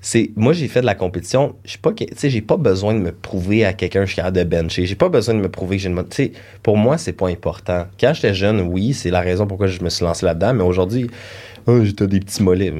C'est 0.00 0.30
Moi, 0.36 0.52
j'ai 0.52 0.68
fait 0.68 0.80
de 0.80 0.86
la 0.86 0.94
compétition. 0.94 1.56
Je 1.64 1.72
sais 1.72 1.78
pas 1.78 1.90
j'ai 2.22 2.40
pas 2.40 2.56
besoin 2.56 2.94
de 2.94 3.00
me 3.00 3.12
prouver 3.12 3.64
à 3.64 3.72
quelqu'un 3.72 4.00
que 4.00 4.06
je 4.06 4.12
suis 4.12 4.16
capable 4.16 4.38
de 4.38 4.44
bencher. 4.44 4.86
J'ai 4.86 4.94
pas 4.94 5.08
besoin 5.08 5.34
de 5.34 5.40
me 5.40 5.48
prouver 5.48 5.76
que 5.76 5.82
j'ai 5.82 5.88
une. 5.88 6.08
Tu 6.08 6.32
pour 6.62 6.76
moi, 6.76 6.98
c'est 6.98 7.12
pas 7.12 7.28
important. 7.28 7.86
Quand 7.98 8.12
j'étais 8.14 8.34
jeune, 8.34 8.60
oui, 8.60 8.94
c'est 8.94 9.10
la 9.10 9.20
raison 9.20 9.46
pourquoi 9.46 9.66
je 9.66 9.82
me 9.82 9.88
suis 9.88 10.04
lancé 10.04 10.24
là-dedans. 10.24 10.54
Mais 10.54 10.64
aujourd'hui, 10.64 11.08
oh, 11.68 11.84
j'ai- 11.84 11.92
t'as 11.92 12.06
des 12.06 12.18
petits 12.20 12.42
mollets. 12.42 12.72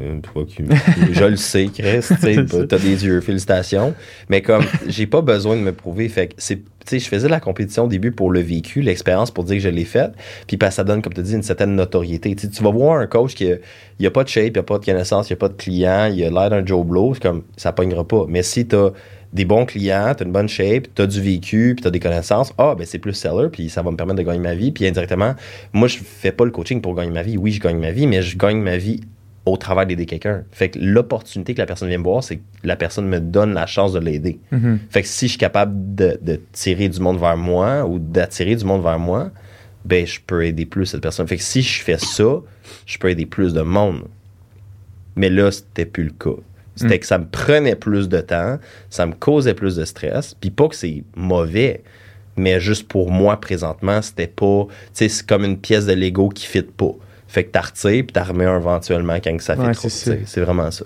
You. 0.59 0.67
je 1.13 1.25
le 1.25 1.37
sais, 1.37 1.69
Chris. 1.73 2.01
T'as 2.69 2.79
des 2.79 3.05
yeux. 3.05 3.21
Félicitations. 3.21 3.95
Mais 4.29 4.43
comme, 4.43 4.65
j'ai 4.89 5.07
pas 5.07 5.21
besoin 5.23 5.57
de 5.57 5.61
me 5.63 5.73
prouver. 5.73 6.09
Fait 6.09 6.29
que 6.29 6.35
c'est. 6.39 6.57
Tu 6.57 6.99
sais, 6.99 6.99
je 7.05 7.09
faisais 7.09 7.27
de 7.27 7.31
la 7.33 7.41
compétition 7.41 7.85
au 7.85 7.89
début 7.89 8.13
pour 8.13 8.31
le 8.31 8.41
vécu, 8.41 8.81
l'expérience, 8.81 9.31
pour 9.31 9.45
dire 9.45 9.57
que 9.57 9.63
je 9.63 9.69
l'ai 9.69 9.85
faite. 9.85 10.13
Puis 10.47 10.59
ça 10.71 10.85
donne, 10.85 11.03
comme 11.03 11.13
tu 11.13 11.23
dis, 11.23 11.35
une 11.35 11.43
certaine 11.43 11.75
notoriété. 11.77 12.35
Tu 12.35 12.63
vas 12.63 12.71
voir 12.71 12.99
un 12.99 13.07
coach 13.07 13.35
qui 13.35 13.53
il 13.99 14.07
a 14.07 14.11
pas 14.11 14.25
de 14.25 14.29
shape, 14.29 14.53
il 14.57 14.59
a 14.59 14.63
pas 14.63 14.79
de 14.79 14.85
connaissances, 14.85 15.29
il 15.29 15.35
a 15.35 15.37
pas 15.37 15.49
de 15.49 15.55
clients, 15.55 16.11
il 16.13 16.25
a 16.25 16.31
l'air 16.31 16.51
d'un 16.51 16.65
Joe 16.65 16.87
Blow, 16.87 17.13
c'est 17.15 17.23
comme 17.23 17.43
ça 17.57 17.73
pognera 17.73 18.07
pas. 18.09 18.25
Mais 18.29 18.43
si 18.43 18.67
tu 18.67 18.75
as 18.77 18.93
des 19.33 19.45
bons 19.45 19.67
clients, 19.67 20.15
tu 20.17 20.23
as 20.23 20.27
une 20.27 20.33
bonne 20.33 20.49
shape, 20.49 20.89
tu 20.95 21.03
as 21.03 21.07
du 21.07 21.21
vécu, 21.21 21.75
puis 21.75 21.83
tu 21.83 21.89
as 21.89 21.91
des 21.91 22.01
connaissances, 22.01 22.53
ah 22.59 22.75
ben 22.77 22.87
c'est 22.87 22.99
plus 22.99 23.15
seller, 23.15 23.49
puis 23.51 23.69
ça 23.69 23.83
va 23.83 23.91
me 23.91 23.97
permettre 23.97 24.19
de 24.19 24.23
gagner 24.23 24.39
ma 24.39 24.55
vie, 24.55 24.73
puis 24.73 24.87
indirectement, 24.87 25.35
moi 25.73 25.89
je 25.89 25.99
fais 25.99 26.33
pas 26.33 26.45
le 26.45 26.51
coaching 26.51 26.81
pour 26.81 26.95
gagner 26.95 27.11
ma 27.11 27.23
vie. 27.23 27.37
Oui, 27.37 27.53
je 27.53 27.61
gagne 27.61 27.79
ma 27.79 27.91
vie, 27.91 28.07
mais 28.07 28.23
je 28.23 28.37
gagne 28.37 28.61
ma 28.61 28.77
vie 28.77 29.01
au 29.45 29.57
travail 29.57 29.87
d'aider 29.87 30.07
quelqu'un. 30.07 30.45
Fait 30.53 30.71
que 30.71 30.79
l'opportunité 30.79 31.55
que 31.55 31.59
la 31.61 31.67
personne 31.67 31.89
vient 31.89 31.99
me 31.99 32.05
voir, 32.05 32.23
c'est 32.23 32.37
que 32.37 32.43
la 32.65 32.77
personne 32.77 33.09
me 33.09 33.21
donne 33.21 33.55
la 33.55 33.67
chance 33.67 33.93
de 33.93 33.99
l'aider. 33.99 34.39
Mhm. 34.51 34.79
Fait 34.91 35.03
que 35.03 35.09
si 35.09 35.27
je 35.27 35.33
suis 35.33 35.39
capable 35.39 35.95
de, 35.95 36.19
de 36.21 36.41
tirer 36.53 36.89
du 36.89 37.01
monde 37.01 37.19
vers 37.19 37.37
moi 37.37 37.87
ou 37.87 37.99
d'attirer 37.99 38.57
du 38.57 38.65
monde 38.65 38.83
vers 38.83 38.99
moi, 38.99 39.31
ben 39.85 40.07
je 40.07 40.21
peux 40.27 40.45
aider 40.45 40.67
plus 40.67 40.87
cette 40.87 41.01
personne. 41.01 41.27
Fait 41.27 41.37
que 41.37 41.43
si 41.43 41.63
je 41.63 41.83
fais 41.83 41.99
ça, 41.99 42.41
je 42.85 42.99
peux 42.99 43.09
aider 43.09 43.27
plus 43.27 43.55
de 43.55 43.63
monde. 43.63 44.05
Mais 45.17 45.31
là, 45.31 45.51
c'était 45.51 45.87
plus 45.87 46.05
le 46.05 46.11
cas. 46.11 46.41
C'était 46.79 46.97
Mm. 46.97 46.99
que 47.01 47.07
ça 47.07 47.19
me 47.19 47.27
prenait 47.27 47.75
plus 47.77 48.09
de 48.09 48.21
temps, 48.21 48.59
ça 48.91 49.05
me 49.07 49.13
causait 49.13 49.55
plus 49.55 49.77
de 49.77 49.85
stress, 49.85 50.35
puis 50.41 50.51
pas 50.51 50.69
que 50.69 50.77
c'est 50.77 51.03
mauvais, 51.17 51.83
mais 52.37 52.61
juste 52.61 52.87
pour 52.89 53.11
moi 53.11 53.41
présentement, 53.41 54.01
c'était 54.01 54.27
pas, 54.29 54.67
tu 54.69 54.75
sais, 54.93 55.09
c'est 55.09 55.27
comme 55.27 55.45
une 55.45 55.59
pièce 55.59 55.87
de 55.87 55.93
Lego 55.93 56.29
qui 56.29 56.47
fit 56.47 56.63
pas. 56.63 56.93
Fait 57.27 57.45
que 57.45 57.51
t'as 57.51 57.61
retiré 57.63 58.03
puis 58.03 58.13
t'as 58.13 58.23
un 58.47 58.57
éventuellement 58.59 59.17
quand 59.23 59.39
ça 59.41 59.55
fait 59.57 59.63
Ouais, 59.63 59.75
trop. 59.75 59.89
C'est 59.91 60.41
vraiment 60.41 60.71
ça. 60.71 60.85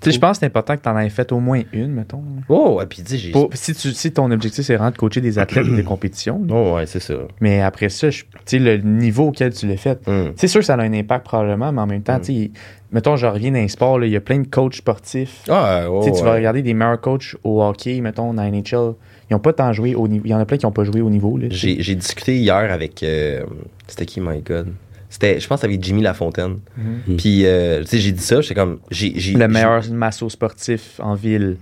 Tu 0.00 0.08
sais, 0.10 0.14
je 0.14 0.20
pense 0.20 0.38
que 0.38 0.40
c'est 0.40 0.46
important 0.46 0.76
que 0.76 0.82
tu 0.82 0.88
en 0.88 0.98
aies 0.98 1.10
fait 1.10 1.30
au 1.32 1.40
moins 1.40 1.60
une, 1.72 1.88
mettons. 1.92 2.22
Oh, 2.48 2.76
ouais, 2.78 2.86
puis 2.86 3.02
sais, 3.04 3.18
j'ai. 3.18 3.32
Si, 3.52 3.74
tu, 3.74 3.92
si 3.92 4.12
ton 4.12 4.30
objectif, 4.30 4.64
c'est 4.64 4.74
vraiment 4.76 4.90
de 4.90 4.96
coacher 4.96 5.20
des 5.20 5.38
athlètes 5.38 5.66
ou 5.66 5.76
des 5.76 5.84
compétitions, 5.84 6.42
là. 6.48 6.54
Oh, 6.54 6.74
ouais, 6.76 6.86
c'est 6.86 7.00
ça. 7.00 7.14
mais 7.40 7.60
après 7.60 7.88
ça, 7.90 8.08
tu 8.10 8.24
sais, 8.46 8.58
le 8.58 8.78
niveau 8.78 9.28
auquel 9.28 9.52
tu 9.52 9.66
l'as 9.66 9.76
fait, 9.76 10.00
Hum. 10.08 10.32
c'est 10.36 10.48
sûr 10.48 10.60
que 10.60 10.66
ça 10.66 10.74
a 10.74 10.80
un 10.80 10.92
impact 10.94 11.24
probablement, 11.26 11.70
mais 11.72 11.80
en 11.82 11.86
même 11.86 12.02
temps, 12.02 12.16
Mm. 12.18 12.22
tu 12.22 12.32
sais, 12.44 12.50
mettons, 12.92 13.16
je 13.16 13.26
reviens 13.26 13.50
d'un 13.52 13.68
sport, 13.68 13.98
là, 13.98 14.06
il 14.06 14.12
y 14.12 14.16
a 14.16 14.20
plein 14.20 14.38
de 14.38 14.46
coachs 14.48 14.76
sportifs. 14.76 15.42
Ah, 15.50 15.84
oh, 15.90 16.00
Tu 16.02 16.10
sais, 16.10 16.16
tu 16.18 16.24
vas 16.24 16.34
regarder 16.34 16.62
des 16.62 16.72
meilleurs 16.74 17.00
coachs 17.00 17.36
au 17.44 17.62
hockey, 17.62 18.00
mettons, 18.00 18.32
dans 18.32 18.42
NHL. 18.42 18.94
Ils 19.28 19.34
n'ont 19.34 19.38
pas 19.38 19.52
tant 19.52 19.72
joué 19.72 19.94
au 19.94 20.08
niveau. 20.08 20.24
Il 20.24 20.30
y 20.30 20.34
en 20.34 20.40
a 20.40 20.44
plein 20.44 20.56
qui 20.56 20.66
n'ont 20.66 20.72
pas 20.72 20.82
joué 20.84 21.00
au 21.02 21.10
niveau. 21.10 21.38
J'ai 21.50 21.94
discuté 21.94 22.36
hier 22.38 22.56
avec. 22.56 23.02
euh, 23.02 23.42
C'était 23.86 24.06
qui, 24.06 24.20
my 24.20 24.40
God? 24.40 24.72
C'était, 25.20 25.38
je 25.38 25.46
pense 25.46 25.62
avec 25.64 25.82
Jimmy 25.84 26.00
Lafontaine. 26.00 26.60
Mhm. 26.78 27.16
Puis, 27.18 27.44
euh, 27.44 27.80
tu 27.82 27.88
sais, 27.88 27.98
j'ai 27.98 28.12
dit 28.12 28.22
ça, 28.22 28.40
j'étais 28.40 28.54
comme. 28.54 28.78
j'ai 28.90 29.12
j'ai- 29.16 29.34
Le 29.34 29.40
j'ai- 29.40 29.46
meilleur 29.48 29.86
masso 29.90 30.28
sportif 30.30 30.98
en 30.98 31.14
ville. 31.14 31.58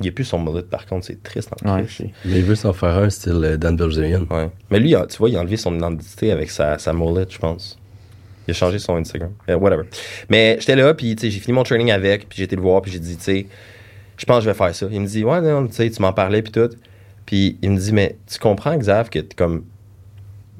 Il 0.00 0.04
n'y 0.04 0.08
a 0.08 0.12
plus 0.12 0.24
son 0.24 0.40
mullet, 0.40 0.62
par 0.62 0.86
contre, 0.86 1.06
c'est 1.06 1.20
triste 1.22 1.50
en 1.64 1.74
Ouais, 1.76 1.84
Mais 2.24 2.38
il 2.38 2.44
veut 2.44 2.54
s'en 2.54 2.72
faire 2.72 2.96
un 2.98 3.10
style 3.10 3.40
euh, 3.44 3.56
Dan 3.56 3.76
Bilzerian. 3.76 4.26
Ouais. 4.30 4.48
Mais 4.70 4.78
lui, 4.80 4.94
tu 5.08 5.16
vois, 5.18 5.28
il 5.28 5.36
a 5.36 5.40
enlevé 5.40 5.56
son 5.56 5.74
identité 5.76 6.30
avec 6.32 6.50
sa, 6.50 6.78
sa 6.78 6.92
mullet, 6.92 7.26
je 7.28 7.38
pense. 7.38 7.78
Il 8.46 8.52
a 8.52 8.54
changé 8.54 8.78
son 8.78 8.96
Instagram. 8.96 9.30
Euh, 9.48 9.56
whatever. 9.56 9.82
Mais 10.30 10.56
j'étais 10.60 10.76
là, 10.76 10.94
puis 10.94 11.14
tu 11.16 11.22
sais, 11.22 11.30
j'ai 11.30 11.40
fini 11.40 11.52
mon 11.54 11.62
training 11.64 11.90
avec, 11.90 12.28
puis 12.28 12.38
j'ai 12.38 12.44
été 12.44 12.56
le 12.56 12.62
voir, 12.62 12.80
puis 12.82 12.90
j'ai 12.92 13.00
dit, 13.00 13.16
tu 13.16 13.22
sais, 13.24 13.46
je 14.16 14.24
pense 14.24 14.38
que 14.38 14.44
je 14.44 14.50
vais 14.50 14.56
faire 14.56 14.74
ça. 14.74 14.86
Il 14.90 15.00
me 15.00 15.06
dit, 15.06 15.22
ouais, 15.24 15.40
non, 15.40 15.66
tu 15.66 15.74
sais, 15.74 15.90
tu 15.90 16.00
m'en 16.02 16.12
parlais, 16.12 16.42
puis 16.42 16.52
tout. 16.52 16.70
Puis 17.26 17.56
il 17.62 17.70
me 17.72 17.78
dit, 17.78 17.92
mais 17.92 18.16
tu 18.30 18.38
comprends, 18.38 18.76
Xav, 18.76 19.10
que 19.10 19.18
t'es 19.20 19.34
comme. 19.36 19.64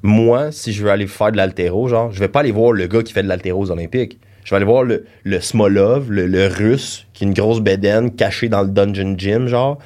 Moi, 0.03 0.53
si 0.53 0.73
je 0.73 0.83
veux 0.85 0.91
aller 0.91 1.07
faire 1.07 1.33
de 1.33 1.37
l'altéro, 1.37 1.89
genre, 1.89 2.13
je 2.13 2.21
vais 2.21 2.29
pas 2.29 2.41
aller 2.41 2.53
voir 2.53 2.73
le 2.73 2.87
gars 2.87 3.03
qui 3.03 3.13
fait 3.13 3.23
de 3.23 3.29
l'altéro 3.29 3.63
aux 3.63 3.71
Olympiques. 3.71 4.19
Je 4.45 4.51
vais 4.51 4.57
aller 4.57 4.65
voir 4.65 4.83
le, 4.83 5.05
le 5.25 5.41
Smolov, 5.41 6.11
le, 6.11 6.27
le 6.27 6.47
russe, 6.47 7.07
qui 7.13 7.25
a 7.25 7.27
une 7.27 7.35
grosse 7.35 7.61
bédaine 7.61 8.15
cachée 8.15 8.49
dans 8.49 8.63
le 8.63 8.69
dungeon 8.69 9.15
gym, 9.19 9.47
genre, 9.49 9.79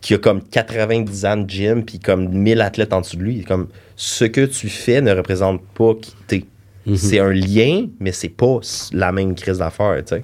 qui 0.00 0.14
a 0.14 0.18
comme 0.18 0.42
90 0.42 1.24
ans 1.26 1.36
de 1.36 1.48
gym, 1.48 1.84
puis 1.84 1.98
comme 1.98 2.28
1000 2.28 2.60
athlètes 2.60 2.92
en 2.92 3.02
dessous 3.02 3.16
de 3.16 3.22
lui. 3.22 3.44
Comme, 3.44 3.68
ce 3.96 4.24
que 4.24 4.46
tu 4.46 4.68
fais 4.68 5.00
ne 5.00 5.12
représente 5.12 5.60
pas 5.74 5.94
qui 6.00 6.14
t'es. 6.26 6.44
Mhm. 6.86 6.96
C'est 6.96 7.18
un 7.20 7.30
lien, 7.30 7.86
mais 8.00 8.12
c'est 8.12 8.30
pas 8.30 8.58
la 8.92 9.12
même 9.12 9.34
crise 9.34 9.58
d'affaires, 9.58 9.98
tu 9.98 10.16
sais. 10.16 10.22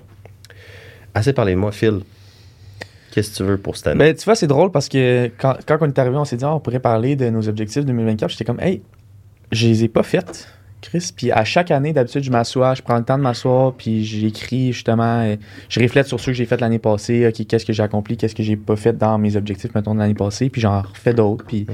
Assez 1.14 1.32
parlé 1.32 1.52
de 1.52 1.58
moi, 1.58 1.72
Phil. 1.72 2.00
Qu'est-ce 3.12 3.30
que 3.30 3.36
tu 3.36 3.42
veux 3.44 3.56
pour 3.56 3.76
cette 3.76 3.86
année? 3.88 3.98
Ben, 3.98 4.14
tu 4.14 4.24
vois, 4.24 4.34
c'est 4.34 4.46
drôle 4.46 4.70
parce 4.70 4.88
que 4.88 5.30
quand, 5.38 5.56
quand 5.66 5.78
on 5.80 5.86
est 5.86 5.98
arrivé, 5.98 6.16
on 6.16 6.24
s'est 6.24 6.36
dit, 6.36 6.44
Ah, 6.44 6.54
on 6.54 6.60
pourrait 6.60 6.80
parler 6.80 7.16
de 7.16 7.30
nos 7.30 7.48
objectifs 7.48 7.84
2024. 7.84 8.30
J'étais 8.30 8.44
comme, 8.44 8.60
hey, 8.60 8.82
je 9.52 9.66
les 9.68 9.84
ai 9.84 9.88
pas 9.88 10.02
faites, 10.02 10.48
Chris. 10.82 11.10
Puis 11.16 11.32
à 11.32 11.44
chaque 11.44 11.70
année, 11.70 11.92
d'habitude, 11.92 12.22
je 12.22 12.30
m'assois, 12.30 12.74
je 12.74 12.82
prends 12.82 12.96
le 12.98 13.04
temps 13.04 13.16
de 13.18 13.22
m'asseoir, 13.22 13.72
puis 13.72 14.04
j'écris 14.04 14.72
justement, 14.72 15.34
je 15.68 15.80
réfléchis 15.80 16.08
sur 16.08 16.20
ceux 16.20 16.32
que 16.32 16.38
j'ai 16.38 16.46
fait 16.46 16.60
l'année 16.60 16.78
passée, 16.78 17.26
ok, 17.26 17.46
qu'est-ce 17.46 17.64
que 17.66 17.72
j'ai 17.72 17.82
accompli, 17.82 18.16
qu'est-ce 18.16 18.34
que 18.34 18.42
j'ai 18.42 18.56
pas 18.56 18.76
fait 18.76 18.96
dans 18.96 19.18
mes 19.18 19.36
objectifs, 19.36 19.74
mettons, 19.74 19.94
de 19.94 20.00
l'année 20.00 20.14
passée, 20.14 20.48
puis 20.50 20.60
j'en 20.60 20.82
refais 20.82 21.14
d'autres. 21.14 21.44
Puis, 21.44 21.62
Mm. 21.62 21.72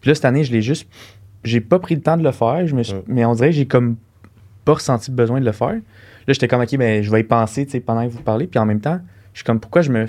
puis 0.00 0.08
là, 0.10 0.14
cette 0.14 0.24
année, 0.24 0.44
je 0.44 0.52
l'ai 0.52 0.62
juste, 0.62 0.88
j'ai 1.44 1.60
pas 1.60 1.78
pris 1.78 1.94
le 1.94 2.00
temps 2.02 2.16
de 2.16 2.22
le 2.24 2.32
faire, 2.32 2.66
je 2.66 2.74
me 2.74 2.82
suis- 2.82 2.94
Mm. 2.96 3.02
mais 3.08 3.24
on 3.24 3.34
dirait 3.34 3.48
que 3.50 3.56
j'ai 3.56 3.66
comme 3.66 3.96
pas 4.64 4.74
ressenti 4.74 5.10
le 5.10 5.16
besoin 5.16 5.40
de 5.40 5.44
le 5.44 5.52
faire. 5.52 5.74
Là, 5.74 6.32
j'étais 6.32 6.48
comme, 6.48 6.60
ok, 6.62 6.76
ben, 6.76 7.02
je 7.02 7.10
vais 7.10 7.20
y 7.20 7.24
penser, 7.24 7.66
pendant 7.84 8.04
que 8.06 8.12
vous 8.12 8.22
parlez, 8.22 8.46
puis 8.48 8.58
en 8.58 8.66
même 8.66 8.80
temps, 8.80 9.00
je 9.32 9.38
suis 9.38 9.44
comme, 9.44 9.60
pourquoi 9.60 9.82
je 9.82 9.90
me, 9.92 10.06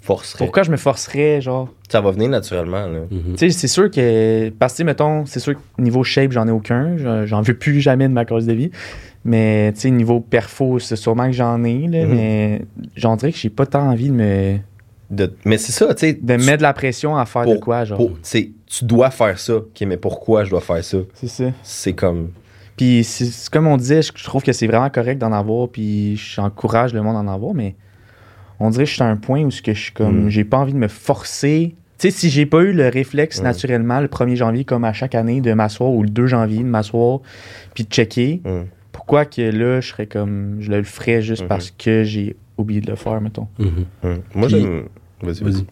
f- 0.00 0.04
Forcerait. 0.06 0.38
pourquoi 0.44 0.62
je 0.62 0.70
me 0.70 0.76
forcerais, 0.76 1.40
genre, 1.40 1.68
Ça 1.88 2.00
va 2.00 2.10
venir 2.10 2.28
naturellement, 2.28 2.86
là. 2.86 3.00
Mhm. 3.10 3.32
tu 3.32 3.38
sais, 3.38 3.50
c'est 3.50 3.68
sûr 3.68 3.90
que. 3.90 4.50
Parce 4.58 4.74
que, 4.74 4.82
mettons, 4.82 5.26
c'est 5.26 5.40
sûr 5.40 5.54
que 5.54 5.82
niveau 5.82 6.02
shape, 6.04 6.32
j'en 6.32 6.46
ai 6.48 6.50
aucun. 6.50 6.96
Je- 6.96 7.26
J'en 7.26 7.42
veux 7.42 7.54
plus 7.54 7.80
jamais 7.80 8.08
de 8.08 8.12
ma 8.12 8.24
cause 8.24 8.46
de 8.46 8.52
vie. 8.52 8.70
Mais, 9.24 9.72
tu 9.74 9.80
sais, 9.80 9.90
niveau 9.90 10.20
perfo, 10.20 10.78
c'est 10.78 10.96
sûrement 10.96 11.26
que 11.26 11.32
j'en 11.32 11.62
ai, 11.64 11.86
là. 11.88 12.04
Mhm. 12.06 12.14
Mais 12.14 12.62
j'en 12.96 13.16
dirais 13.16 13.32
que 13.32 13.38
j'ai 13.38 13.50
pas 13.50 13.66
tant 13.66 13.88
envie 13.90 14.08
de 14.08 14.14
me, 14.14 14.56
De- 15.10 15.32
mais 15.44 15.58
c'est 15.58 15.72
ça, 15.72 15.92
tu 15.94 16.00
sais. 16.00 16.12
de 16.14 16.36
tu- 16.36 16.44
mettre 16.46 16.58
de 16.58 16.62
la 16.62 16.72
pression 16.72 17.16
à 17.16 17.26
faire 17.26 17.44
de 17.46 17.56
quoi, 17.56 17.84
genre. 17.84 17.98
pour- 17.98 18.12
tu 18.12 18.18
sais, 18.22 18.50
tu 18.66 18.84
dois 18.84 19.10
faire 19.10 19.38
ça. 19.38 19.56
OK, 19.56 19.80
mais 19.86 19.96
pourquoi 19.96 20.44
je 20.44 20.50
dois 20.50 20.60
faire 20.60 20.82
ça? 20.84 20.98
C'est 21.14 21.28
ça. 21.28 21.44
C'est 21.62 21.92
comme. 21.94 22.30
Puis, 22.76 23.02
c'est 23.02 23.24
c'est 23.24 23.50
comme 23.50 23.66
on 23.66 23.76
disait, 23.76 24.02
je 24.02 24.12
je 24.14 24.22
trouve 24.24 24.42
que 24.42 24.52
c'est 24.52 24.66
vraiment 24.68 24.88
correct 24.90 25.18
d'en 25.18 25.32
avoir. 25.32 25.68
Puis, 25.68 26.16
j'encourage 26.16 26.94
le 26.94 27.02
monde 27.02 27.16
à 27.16 27.18
en 27.20 27.26
avoir. 27.28 27.52
Mais 27.54 27.74
on 28.60 28.70
dirait 28.70 28.84
que 28.84 28.90
je 28.90 28.94
suis 28.94 29.02
à 29.02 29.06
un 29.06 29.16
point 29.16 29.42
où 29.42 29.50
ce 29.50 29.62
que 29.62 29.72
je 29.74 29.80
suis 29.80 29.92
comme. 29.92 30.24
Mhm. 30.24 30.28
J'ai 30.30 30.44
pas 30.44 30.58
envie 30.58 30.72
de 30.72 30.78
me 30.78 30.88
forcer. 30.88 31.74
Tu 31.98 32.10
sais, 32.10 32.16
si 32.16 32.30
j'ai 32.30 32.46
pas 32.46 32.60
eu 32.62 32.72
le 32.72 32.88
réflexe 32.88 33.42
naturellement 33.42 34.00
le 34.00 34.06
1er 34.08 34.36
janvier, 34.36 34.64
comme 34.64 34.84
à 34.84 34.92
chaque 34.92 35.14
année, 35.16 35.40
de 35.40 35.52
m'asseoir, 35.52 35.90
ou 35.90 36.02
le 36.04 36.08
2 36.10 36.26
janvier, 36.26 36.58
de 36.58 36.68
m'asseoir, 36.68 37.20
puis 37.74 37.84
de 37.84 37.88
checker. 37.92 38.40
pourquoi 38.92 39.24
que 39.24 39.42
là, 39.42 39.80
je 39.80 39.88
serais 39.88 40.06
comme. 40.06 40.58
Je 40.60 40.70
le 40.70 40.82
ferais 40.84 41.22
juste 41.22 41.46
parce 41.48 41.70
que 41.70 42.04
j'ai 42.04 42.36
oublié 42.56 42.80
de 42.80 42.90
le 42.90 42.96
faire, 42.96 43.20
mettons. 43.20 43.48
Mhm. 43.58 44.20
Moi, 44.34 44.48
j'aime. 44.48 44.84
Vas-y, 45.22 45.42
Vas-y. 45.42 45.64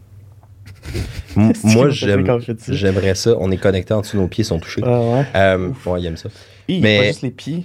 Moi, 1.65 1.91
j'aimerais 1.91 3.15
ça. 3.15 3.35
On 3.39 3.51
est 3.51 3.57
connectés 3.57 3.95
en 3.95 4.01
dessous, 4.01 4.17
nos 4.17 4.29
pieds 4.29 4.45
sont 4.45 4.59
touchés. 4.59 4.83
Ah 4.85 5.01
ouais? 5.01 5.27
Euh, 5.35 5.71
ouais, 5.87 6.01
il 6.01 6.07
aime 6.07 6.17
ça. 6.17 6.29
Hi, 6.69 6.81
Mais- 6.81 6.99
pas 6.99 7.07
juste 7.07 7.23
les 7.23 7.31
pieds. 7.31 7.65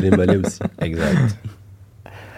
Les 0.00 0.10
mollets 0.10 0.36
aussi. 0.36 0.58
Exact. 0.80 1.36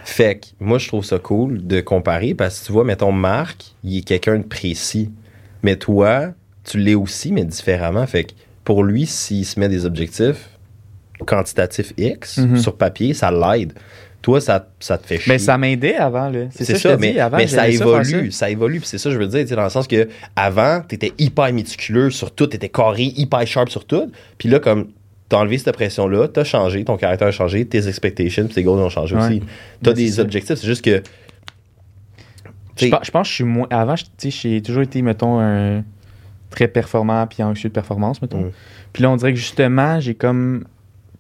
Fait 0.04 0.36
que 0.40 0.46
moi, 0.60 0.78
je 0.78 0.88
trouve 0.88 1.04
ça 1.04 1.18
cool 1.18 1.66
de 1.66 1.80
comparer 1.80 2.34
parce 2.34 2.60
que 2.60 2.66
tu 2.66 2.72
vois, 2.72 2.84
mettons, 2.84 3.12
Marc, 3.12 3.74
il 3.84 3.98
est 3.98 4.02
quelqu'un 4.02 4.38
de 4.38 4.44
précis. 4.44 5.10
Mais 5.62 5.76
toi, 5.76 6.30
tu 6.64 6.78
l'es 6.78 6.94
aussi, 6.94 7.32
mais 7.32 7.44
différemment. 7.44 8.06
Fait 8.06 8.24
que 8.24 8.32
pour 8.64 8.82
lui, 8.84 9.06
s'il 9.06 9.44
se 9.46 9.58
met 9.60 9.68
des 9.68 9.84
objectifs 9.86 10.48
quantitatifs 11.26 11.92
X 11.96 12.38
Mhm. 12.38 12.58
sur 12.58 12.76
papier, 12.76 13.14
ça 13.14 13.30
l'aide. 13.30 13.72
Toi, 14.22 14.40
ça, 14.40 14.68
ça 14.78 14.98
te 14.98 15.06
fait 15.06 15.18
chier. 15.18 15.32
Mais 15.32 15.38
ça 15.38 15.58
m'aidait 15.58 15.96
avant, 15.96 16.28
là. 16.28 16.44
C'est 16.50 16.64
ça, 16.64 16.74
je 16.74 16.82
te 16.96 17.00
mais, 17.00 17.12
dis. 17.14 17.20
Avant, 17.20 17.36
mais 17.36 17.46
ça 17.48 17.68
évolue, 17.68 18.30
ça. 18.30 18.50
évolue, 18.50 18.78
puis 18.78 18.88
c'est 18.88 18.98
ça 18.98 19.10
je 19.10 19.18
veux 19.18 19.26
dire, 19.26 19.44
dans 19.56 19.64
le 19.64 19.70
sens 19.70 19.88
que 19.88 20.08
avant, 20.36 20.80
t'étais 20.86 21.12
hyper 21.18 21.52
méticuleux 21.52 22.10
sur 22.10 22.32
tout, 22.32 22.46
t'étais 22.46 22.68
carré, 22.68 23.12
hyper 23.16 23.44
sharp 23.46 23.68
sur 23.68 23.84
tout, 23.84 24.12
puis 24.38 24.48
là, 24.48 24.60
comme 24.60 24.88
t'as 25.32 25.38
enlevé 25.38 25.56
cette 25.56 25.74
pression-là, 25.74 26.28
t'as 26.28 26.44
changé, 26.44 26.84
ton 26.84 26.98
caractère 26.98 27.28
a 27.28 27.30
changé, 27.30 27.64
tes 27.64 27.88
expectations, 27.88 28.46
tes 28.48 28.62
goals 28.62 28.80
ont 28.80 28.90
changé 28.90 29.16
Ouais. 29.16 29.22
aussi. 29.22 29.42
T'as 29.82 29.94
des 29.94 30.20
objectifs, 30.20 30.56
c'est 30.56 30.66
juste 30.66 30.84
que... 30.84 31.02
Je 32.76 32.88
pense, 32.88 33.06
je 33.06 33.10
pense 33.10 33.26
que 33.28 33.30
je 33.30 33.34
suis 33.36 33.44
moins. 33.44 33.66
Avant, 33.70 33.94
j'ai 34.22 34.60
toujours 34.60 34.82
été, 34.82 35.00
mettons, 35.00 35.40
un 35.40 35.84
très 36.50 36.68
performant 36.68 37.26
puis 37.26 37.42
anxieux 37.42 37.70
de 37.70 37.74
performance, 37.74 38.20
mettons. 38.20 38.42
Mm. 38.42 38.50
Puis 38.92 39.02
là, 39.02 39.10
on 39.10 39.16
dirait 39.16 39.32
que 39.32 39.38
justement, 39.38 40.00
j'ai 40.00 40.14
comme 40.14 40.64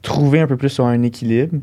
trouver 0.02 0.40
un 0.40 0.46
peu 0.46 0.58
plus 0.58 0.68
sur 0.68 0.84
un 0.84 1.02
équilibre. 1.02 1.56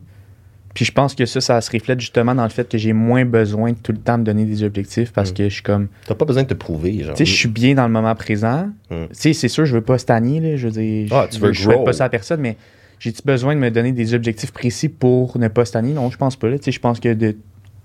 Puis 0.76 0.86
je 0.86 0.92
pense 0.92 1.16
que 1.16 1.26
ça, 1.26 1.42
ça 1.42 1.60
se 1.62 1.72
reflète 1.72 2.00
justement 2.00 2.36
dans 2.36 2.44
le 2.44 2.50
fait 2.50 2.70
que 2.70 2.78
j'ai 2.78 2.94
moins 2.94 3.26
besoin 3.26 3.72
de 3.72 3.78
tout 3.78 3.92
le 3.92 3.98
temps 3.98 4.18
me 4.20 4.24
donner 4.24 4.46
des 4.46 4.64
objectifs 4.64 5.12
parce 5.12 5.32
Mm. 5.32 5.34
que 5.34 5.44
je 5.50 5.54
suis 5.56 5.64
comme. 5.64 5.88
T'as 6.08 6.16
pas 6.16 6.26
besoin 6.26 6.44
de 6.44 6.48
te 6.48 6.54
prouver, 6.54 7.04
genre. 7.04 7.16
Tu 7.16 7.26
sais, 7.26 7.32
je 7.32 7.36
suis 7.36 7.50
bien 7.50 7.74
dans 7.76 7.86
le 7.88 7.92
moment 7.92 8.14
présent. 8.16 8.70
Mm. 8.92 8.96
Tu 9.08 9.08
sais, 9.14 9.34
c'est 9.34 9.48
sûr, 9.48 9.66
je 9.66 9.74
veux 9.74 9.82
pas 9.82 9.98
stagner, 9.98 10.40
là. 10.40 10.56
Je 10.58 10.68
veux 10.68 10.74
dire, 10.82 11.08
Ah, 11.12 11.28
je, 11.30 11.36
tu 11.38 11.42
veux 11.42 11.52
je 11.54 11.68
grow. 11.70 11.84
pas 11.84 11.94
ça 11.94 12.06
à 12.06 12.10
personne, 12.10 12.40
mais 12.42 12.56
j'ai-tu 13.00 13.22
besoin 13.26 13.56
de 13.56 13.60
me 13.60 13.72
donner 13.72 13.92
des 13.94 14.14
objectifs 14.14 14.52
précis 14.52 14.90
pour 14.90 15.38
ne 15.40 15.48
pas 15.48 15.66
stagner? 15.66 15.94
Non, 15.94 16.10
je 16.12 16.18
pense 16.18 16.36
pas, 16.36 16.48
là. 16.50 16.58
Tu 16.60 16.66
sais, 16.66 16.72
je 16.72 16.80
pense 16.80 17.00
que 17.00 17.14
de, 17.14 17.36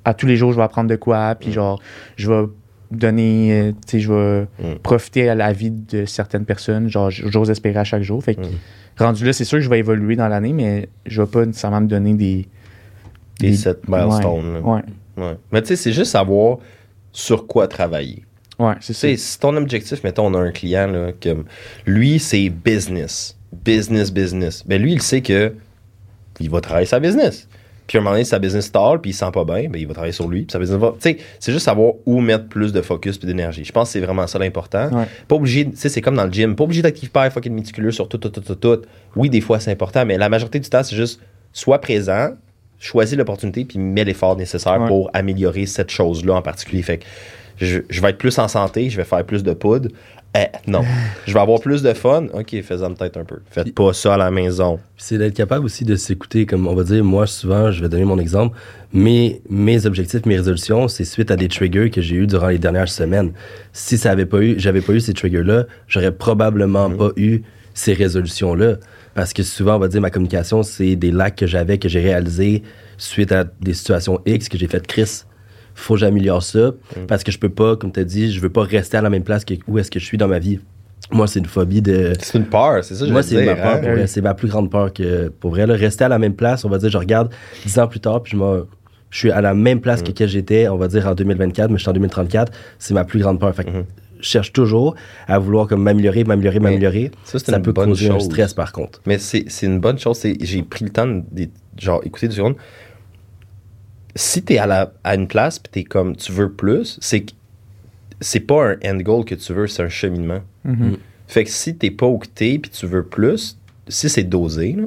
à 0.04 0.12
tous 0.12 0.26
les 0.26 0.36
jours, 0.36 0.52
je 0.52 0.56
vais 0.58 0.62
apprendre 0.64 0.90
de 0.90 0.96
quoi, 0.96 1.34
puis 1.40 1.50
Mm. 1.50 1.52
genre, 1.54 1.82
je 2.16 2.30
vais 2.30 2.46
donner, 2.90 3.52
euh, 3.60 3.72
tu 3.72 3.76
sais, 3.92 4.00
je 4.00 4.12
vais 4.12 4.46
profiter 4.82 5.28
à 5.30 5.34
la 5.34 5.52
vie 5.52 5.70
de 5.70 6.04
certaines 6.04 6.44
personnes. 6.44 6.88
Genre, 6.88 7.10
j'ose 7.10 7.50
espérer 7.50 7.78
à 7.78 7.84
chaque 7.84 8.02
jour. 8.02 8.22
Fait 8.22 8.34
que, 8.34 8.42
rendu 8.98 9.24
là, 9.24 9.32
c'est 9.32 9.44
sûr 9.44 9.58
que 9.58 9.64
je 9.64 9.70
vais 9.70 9.78
évoluer 9.78 10.16
dans 10.16 10.28
l'année, 10.28 10.52
mais 10.52 10.88
je 11.06 11.22
vais 11.22 11.28
pas 11.28 11.46
nécessairement 11.46 11.80
me 11.80 11.88
donner 11.88 12.14
des. 12.14 12.46
Des 13.40 13.54
set 13.54 13.88
milestones, 13.88 14.54
là. 14.54 14.60
Ouais, 14.60 14.82
Ouais. 15.16 15.36
Mais 15.52 15.62
tu 15.62 15.68
sais, 15.68 15.76
c'est 15.76 15.92
juste 15.92 16.10
savoir 16.10 16.58
sur 17.12 17.46
quoi 17.46 17.68
travailler. 17.68 18.24
ouais, 18.58 18.66
ouais 18.66 18.74
c'est 18.80 18.92
ça. 18.92 19.16
si 19.16 19.38
ton 19.38 19.56
objectif, 19.56 20.02
mettons, 20.02 20.26
on 20.26 20.34
a 20.34 20.38
un 20.38 20.50
client, 20.50 20.88
là, 20.88 21.12
que 21.12 21.44
lui, 21.86 22.18
c'est 22.18 22.48
business. 22.48 23.36
Business, 23.64 24.12
business. 24.12 24.64
Ben 24.66 24.82
lui, 24.82 24.92
il 24.92 25.02
sait 25.02 25.20
que 25.20 25.52
il 26.40 26.50
va 26.50 26.60
travailler 26.60 26.86
sa 26.86 26.98
business. 26.98 27.48
Puis 27.86 27.98
à 27.98 28.00
un 28.00 28.04
moment 28.04 28.14
donné, 28.14 28.24
sa 28.24 28.38
business 28.38 28.64
stall, 28.64 29.00
puis 29.00 29.10
il 29.10 29.14
se 29.14 29.20
sent 29.20 29.30
pas 29.32 29.44
bien, 29.44 29.68
ben 29.68 29.76
il 29.78 29.86
va 29.86 29.92
travailler 29.92 30.12
sur 30.12 30.26
lui, 30.26 30.42
puis 30.42 30.52
sa 30.52 30.58
business 30.58 30.80
va. 30.80 30.92
Tu 30.92 31.10
sais, 31.10 31.18
c'est 31.38 31.52
juste 31.52 31.66
savoir 31.66 31.92
où 32.06 32.20
mettre 32.20 32.48
plus 32.48 32.72
de 32.72 32.80
focus 32.80 33.18
puis 33.18 33.26
d'énergie. 33.28 33.64
Je 33.64 33.72
pense 33.72 33.88
que 33.88 33.92
c'est 33.92 34.00
vraiment 34.00 34.26
ça 34.26 34.38
l'important. 34.38 34.88
Ouais. 34.90 35.04
Pas 35.28 35.36
obligé, 35.36 35.66
tu 35.66 35.76
sais, 35.76 35.88
c'est 35.88 36.00
comme 36.00 36.16
dans 36.16 36.24
le 36.24 36.32
gym, 36.32 36.56
pas 36.56 36.64
obligé 36.64 36.82
d'être 36.82 37.00
hyper 37.02 37.30
fucking 37.32 37.52
méticuleux 37.52 37.92
sur 37.92 38.08
tout, 38.08 38.18
tout, 38.18 38.30
tout, 38.30 38.40
tout, 38.40 38.54
tout. 38.54 38.80
Oui, 39.14 39.28
des 39.30 39.42
fois, 39.42 39.60
c'est 39.60 39.70
important, 39.70 40.04
mais 40.06 40.16
la 40.16 40.28
majorité 40.30 40.58
du 40.58 40.68
temps, 40.68 40.82
c'est 40.82 40.96
juste 40.96 41.20
sois 41.52 41.78
présent, 41.80 42.30
choisis 42.84 43.16
l'opportunité, 43.16 43.64
puis 43.64 43.78
mets 43.78 44.04
l'effort 44.04 44.36
nécessaire 44.36 44.80
Ouais. 44.80 44.88
pour 44.88 45.10
améliorer 45.14 45.66
cette 45.66 45.90
chose-là 45.90 46.34
en 46.34 46.42
particulier. 46.42 46.82
Fait 46.82 46.98
que 46.98 47.04
je, 47.58 47.78
je 47.88 48.00
vais 48.00 48.10
être 48.10 48.18
plus 48.18 48.38
en 48.38 48.48
santé, 48.48 48.90
je 48.90 48.96
vais 48.96 49.04
faire 49.04 49.24
plus 49.24 49.42
de 49.42 49.52
poudre. 49.52 49.88
Eh, 50.36 50.46
non. 50.68 50.82
je 51.26 51.32
vais 51.32 51.38
avoir 51.40 51.60
plus 51.60 51.80
de 51.82 51.92
fun. 51.94 52.26
OK, 52.34 52.60
fais-en 52.62 52.92
peut-être 52.94 53.16
un 53.16 53.24
peu. 53.24 53.36
Faites 53.50 53.72
pas 53.72 53.92
ça 53.92 54.14
à 54.14 54.16
la 54.16 54.32
maison. 54.32 54.80
C'est 54.96 55.16
d'être 55.16 55.34
capable 55.34 55.64
aussi 55.64 55.84
de 55.84 55.94
s'écouter, 55.94 56.44
comme 56.44 56.66
on 56.66 56.74
va 56.74 56.82
dire, 56.82 57.04
moi 57.04 57.26
souvent, 57.28 57.70
je 57.70 57.80
vais 57.80 57.88
donner 57.88 58.04
mon 58.04 58.18
exemple, 58.18 58.56
mes, 58.92 59.40
mes 59.48 59.86
objectifs, 59.86 60.26
mes 60.26 60.36
résolutions, 60.36 60.88
c'est 60.88 61.04
suite 61.04 61.30
à 61.30 61.36
des 61.36 61.46
triggers 61.48 61.88
que 61.90 62.00
j'ai 62.02 62.16
eu 62.16 62.26
durant 62.26 62.48
les 62.48 62.58
dernières 62.58 62.88
semaines. 62.88 63.32
Si 63.72 63.96
ça 63.96 64.10
avait 64.10 64.26
pas 64.26 64.38
eu, 64.40 64.56
j'avais 64.58 64.80
pas 64.80 64.92
eu 64.94 65.00
ces 65.00 65.14
triggers-là, 65.14 65.66
j'aurais 65.86 66.12
probablement 66.12 66.90
pas 66.90 67.10
eu 67.16 67.42
ces 67.72 67.92
résolutions-là. 67.92 68.74
Parce 69.14 69.32
que 69.32 69.42
souvent, 69.42 69.76
on 69.76 69.78
va 69.78 69.88
dire, 69.88 70.00
ma 70.00 70.10
communication, 70.10 70.62
c'est 70.62 70.96
des 70.96 71.10
lacs 71.12 71.36
que 71.36 71.46
j'avais, 71.46 71.78
que 71.78 71.88
j'ai 71.88 72.00
réalisés 72.00 72.62
suite 72.98 73.32
à 73.32 73.44
des 73.60 73.74
situations 73.74 74.20
X 74.26 74.48
que 74.48 74.58
j'ai 74.58 74.66
fait 74.66 74.86
Chris. 74.86 75.22
Faut 75.76 75.94
que 75.94 76.00
j'améliore 76.00 76.42
ça 76.42 76.72
parce 77.08 77.24
que 77.24 77.32
je 77.32 77.38
peux 77.38 77.48
pas, 77.48 77.76
comme 77.76 77.90
tu 77.92 78.00
as 78.00 78.04
dit, 78.04 78.32
je 78.32 78.40
veux 78.40 78.50
pas 78.50 78.62
rester 78.62 78.96
à 78.96 79.02
la 79.02 79.10
même 79.10 79.24
place 79.24 79.44
que 79.44 79.54
où 79.66 79.78
est-ce 79.78 79.90
que 79.90 79.98
je 79.98 80.04
suis 80.04 80.18
dans 80.18 80.28
ma 80.28 80.38
vie. 80.38 80.60
Moi, 81.10 81.26
c'est 81.26 81.38
une 81.40 81.46
phobie 81.46 81.82
de. 81.82 82.12
C'est 82.20 82.38
une 82.38 82.46
peur, 82.46 82.82
c'est 82.82 82.94
ça 82.94 83.06
Moi, 83.06 83.22
c'est 83.22 83.44
ma 83.44 83.54
dire. 83.54 83.62
peur. 83.62 83.74
hein? 83.74 83.78
pour 83.78 83.90
vrai. 83.90 84.06
C'est 84.06 84.20
ma 84.22 84.34
plus 84.34 84.48
grande 84.48 84.70
peur 84.70 84.92
que 84.92 85.28
pour 85.28 85.50
vrai. 85.50 85.66
Là, 85.66 85.74
rester 85.74 86.04
à 86.04 86.08
la 86.08 86.18
même 86.18 86.34
place, 86.34 86.64
on 86.64 86.68
va 86.70 86.78
dire, 86.78 86.90
je 86.90 86.96
regarde 86.98 87.30
dix 87.64 87.78
ans 87.78 87.86
plus 87.88 88.00
tard, 88.00 88.22
puis 88.22 88.38
je, 88.38 88.62
je 89.10 89.18
suis 89.18 89.30
à 89.30 89.40
la 89.40 89.52
même 89.52 89.80
place 89.80 90.00
Mm. 90.00 90.04
que 90.04 90.12
que 90.12 90.26
j'étais, 90.26 90.68
on 90.68 90.76
va 90.76 90.88
dire 90.88 91.06
en 91.06 91.14
2024, 91.14 91.70
mais 91.70 91.76
je 91.76 91.82
suis 91.82 91.90
en 91.90 91.92
2034. 91.92 92.50
C'est 92.78 92.94
ma 92.94 93.04
plus 93.04 93.20
grande 93.20 93.38
peur. 93.38 93.54
Fait 93.54 93.64
que. 93.64 93.70
Je 94.24 94.28
cherche 94.30 94.52
toujours 94.52 94.94
à 95.28 95.38
vouloir 95.38 95.66
comme 95.68 95.82
m'améliorer, 95.82 96.24
m'améliorer, 96.24 96.58
m'améliorer. 96.60 97.10
ça, 97.24 97.38
c'est 97.38 97.50
Ça 97.50 97.56
une 97.58 97.62
peut 97.62 97.72
bonne 97.72 97.90
causer 97.90 98.08
un 98.08 98.14
chose. 98.14 98.24
stress 98.24 98.54
par 98.54 98.72
contre. 98.72 99.00
Mais 99.06 99.18
c'est 99.18 99.44
c'est 99.48 99.66
une 99.66 99.78
bonne 99.80 99.98
chose. 99.98 100.20
J'ai 100.40 100.62
pris 100.62 100.84
le 100.84 100.90
temps 100.90 101.06
de, 101.06 101.22
de- 101.32 101.50
genre, 101.78 102.00
écouter 102.04 102.28
deux 102.28 102.34
secondes. 102.34 102.56
Si 104.16 104.42
t'es 104.42 104.58
à, 104.58 104.66
la, 104.66 104.92
à 105.02 105.16
une 105.16 105.26
place 105.26 105.58
puis 105.58 105.70
t'es 105.72 105.84
comme, 105.84 106.14
tu 106.16 106.30
veux 106.32 106.52
plus, 106.52 106.98
c'est 107.00 107.22
que 107.22 107.32
c'est 108.20 108.40
pas 108.40 108.70
un 108.70 108.76
end 108.84 108.96
goal 108.98 109.24
que 109.24 109.34
tu 109.34 109.52
veux, 109.52 109.66
c'est 109.66 109.82
un 109.82 109.88
cheminement. 109.88 110.40
Mhm. 110.64 110.96
Fait 111.26 111.44
que 111.44 111.50
si 111.50 111.76
t'es 111.76 111.90
pas 111.90 112.06
où 112.06 112.18
que 112.18 112.28
t'es 112.28 112.58
puis 112.58 112.70
tu 112.70 112.86
veux 112.86 113.04
plus, 113.04 113.58
si 113.88 114.08
c'est 114.08 114.22
dosé, 114.22 114.72
là, 114.72 114.84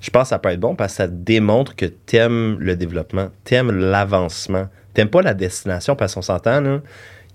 je 0.00 0.10
pense 0.10 0.24
que 0.24 0.28
ça 0.30 0.38
peut 0.38 0.48
être 0.50 0.60
bon 0.60 0.74
parce 0.74 0.92
que 0.92 0.96
ça 0.98 1.06
démontre 1.08 1.76
que 1.76 1.86
t'aimes 1.86 2.56
le 2.58 2.74
développement, 2.76 3.28
t'aimes 3.44 3.70
l'avancement. 3.70 4.66
T'aimes 4.92 5.08
pas 5.08 5.22
la 5.22 5.34
destination 5.34 5.96
parce 5.96 6.14
qu'on 6.14 6.22
s'entend, 6.22 6.60
là. 6.60 6.80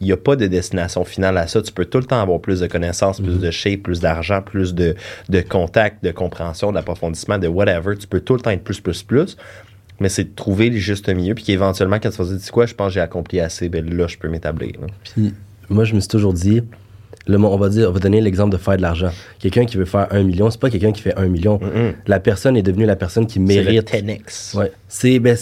Il 0.02 0.08
n'y 0.08 0.14
a 0.14 0.18
pas 0.18 0.36
de 0.36 0.48
destination 0.48 1.04
finale 1.04 1.38
à 1.38 1.48
ça. 1.48 1.62
Tu 1.62 1.72
peux 1.74 1.86
tout 1.86 1.98
le 1.98 2.06
temps 2.06 2.22
avoir 2.22 2.40
plus 2.40 2.60
de 2.62 2.68
connaissances, 2.68 3.20
plus 3.20 3.40
de 3.40 3.52
shape, 3.52 3.82
plus 3.82 4.00
d'argent, 4.00 4.42
plus 4.42 4.74
de, 4.74 4.96
de 5.28 5.42
contacts, 5.42 6.04
de 6.04 6.12
compréhension, 6.12 6.72
d'approfondissement, 6.72 7.38
de 7.38 7.48
whatever. 7.48 7.98
Tu 7.98 8.08
peux 8.08 8.22
tout 8.22 8.34
le 8.36 8.40
temps 8.40 8.52
être 8.52 8.64
plus, 8.64 8.80
plus, 8.80 9.04
plus. 9.04 9.36
Mais 10.00 10.08
c'est 10.08 10.24
de 10.24 10.34
trouver 10.36 10.70
le 10.70 10.78
juste 10.78 11.10
milieu, 11.10 11.36
puis 11.36 11.44
qu'éventuellement, 11.44 11.98
quand 12.00 12.10
tu 12.10 12.18
vas 12.18 12.24
dire, 12.24 12.38
Tu 12.38 12.44
sais 12.46 12.52
quoi, 12.52 12.66
je 12.66 12.74
pense 12.74 12.88
que 12.88 12.94
j'ai 12.94 13.02
accompli 13.02 13.42
assez, 13.42 13.68
ben 13.68 13.86
là, 13.94 14.08
je 14.08 14.18
peux 14.18 14.30
m'établir. 14.30 14.72
Puis 15.14 15.34
moi, 15.70 15.84
je 15.84 15.94
me 15.94 16.00
suis 16.00 16.08
toujours 16.08 16.32
dit, 16.34 16.62
le, 17.28 17.38
on 17.38 17.58
va 17.58 17.68
dire, 17.68 17.90
on 17.90 17.92
va 17.92 18.00
donner 18.00 18.22
l'exemple 18.22 18.52
de 18.54 18.58
faire 18.58 18.78
de 18.78 18.82
l'argent. 18.82 19.12
Quelqu'un 19.40 19.66
qui 19.66 19.76
veut 19.76 19.84
faire 19.84 20.08
un 20.12 20.24
million, 20.24 20.50
c'est 20.50 20.60
pas 20.62 20.70
quelqu'un 20.70 20.94
qui 20.94 21.02
fait 21.02 21.18
un 21.18 21.28
million. 21.28 21.60
La 22.08 22.22
personne 22.22 22.56
est 22.56 22.62
devenue 22.62 22.86
la 22.86 22.96
personne 22.96 23.28
qui 23.28 23.34
C'est 23.34 23.40
le 23.40 23.46
mérite 23.46 23.92
10X. 23.92 24.58
Ouais. 24.58 24.72
C'est, 24.88 25.20
ben, 25.20 25.36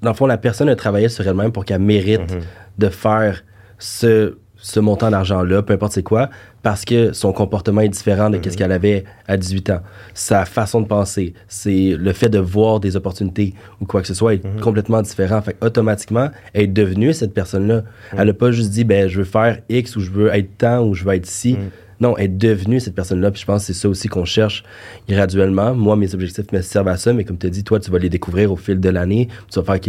dans 0.00 0.10
le 0.10 0.16
fond, 0.16 0.26
la 0.26 0.38
personne 0.38 0.68
a 0.68 0.76
travaillé 0.76 1.08
sur 1.08 1.26
elle-même 1.26 1.50
pour 1.50 1.64
qu'elle 1.64 1.80
mérite 1.80 2.20
Mhm. 2.32 2.40
de 2.78 2.88
faire 2.90 3.42
ce, 3.78 4.36
ce 4.56 4.80
montant 4.80 5.10
d'argent-là, 5.10 5.62
peu 5.62 5.74
importe 5.74 5.92
c'est 5.92 6.02
quoi, 6.02 6.30
parce 6.62 6.84
que 6.86 7.12
son 7.12 7.32
comportement 7.32 7.82
est 7.82 7.88
différent 7.90 8.30
de 8.30 8.38
Mhm. 8.38 8.44
ce 8.50 8.56
qu'elle 8.56 8.72
avait 8.72 9.04
à 9.28 9.36
18 9.36 9.68
ans. 9.70 9.80
Sa 10.14 10.46
façon 10.46 10.80
de 10.80 10.86
penser, 10.86 11.34
c'est 11.48 11.94
le 11.98 12.12
fait 12.14 12.30
de 12.30 12.38
voir 12.38 12.80
des 12.80 12.96
opportunités 12.96 13.52
ou 13.82 13.84
quoi 13.84 14.00
que 14.00 14.06
ce 14.06 14.14
soit 14.14 14.34
est 14.34 14.44
Mhm. 14.44 14.60
complètement 14.60 15.02
différent. 15.02 15.42
Fait 15.42 15.52
que 15.52 15.66
automatiquement, 15.66 16.30
elle 16.54 16.62
est 16.62 16.66
devenue 16.68 17.12
cette 17.12 17.34
personne-là. 17.34 17.82
Mhm. 18.12 18.18
Elle 18.18 18.26
n'a 18.28 18.32
pas 18.34 18.50
juste 18.52 18.70
dit, 18.70 18.84
ben, 18.84 19.06
je 19.08 19.18
veux 19.18 19.24
faire 19.24 19.58
X 19.68 19.96
ou 19.96 20.00
je 20.00 20.10
veux 20.10 20.34
être 20.34 20.56
tant 20.56 20.82
ou 20.86 20.94
je 20.94 21.04
veux 21.04 21.12
être 21.14 21.26
ci. 21.26 21.54
Mhm. 21.54 21.58
Non, 22.00 22.16
elle 22.16 22.24
est 22.24 22.28
devenue 22.28 22.80
cette 22.80 22.94
personne-là. 22.94 23.30
Puis 23.30 23.42
je 23.42 23.46
pense 23.46 23.62
que 23.62 23.66
c'est 23.72 23.78
ça 23.80 23.88
aussi 23.88 24.08
qu'on 24.08 24.24
cherche 24.24 24.64
graduellement. 25.08 25.74
Moi, 25.74 25.96
mes 25.96 26.12
objectifs 26.14 26.50
me 26.52 26.60
servent 26.60 26.88
à 26.88 26.96
ça, 26.96 27.12
mais 27.12 27.24
comme 27.24 27.38
tu 27.38 27.46
as 27.46 27.50
dit, 27.50 27.64
toi, 27.64 27.78
tu 27.80 27.90
vas 27.90 27.98
les 27.98 28.08
découvrir 28.08 28.50
au 28.52 28.56
fil 28.56 28.80
de 28.80 28.88
l'année. 28.88 29.28
Tu 29.50 29.58
vas 29.60 29.64
faire 29.64 29.80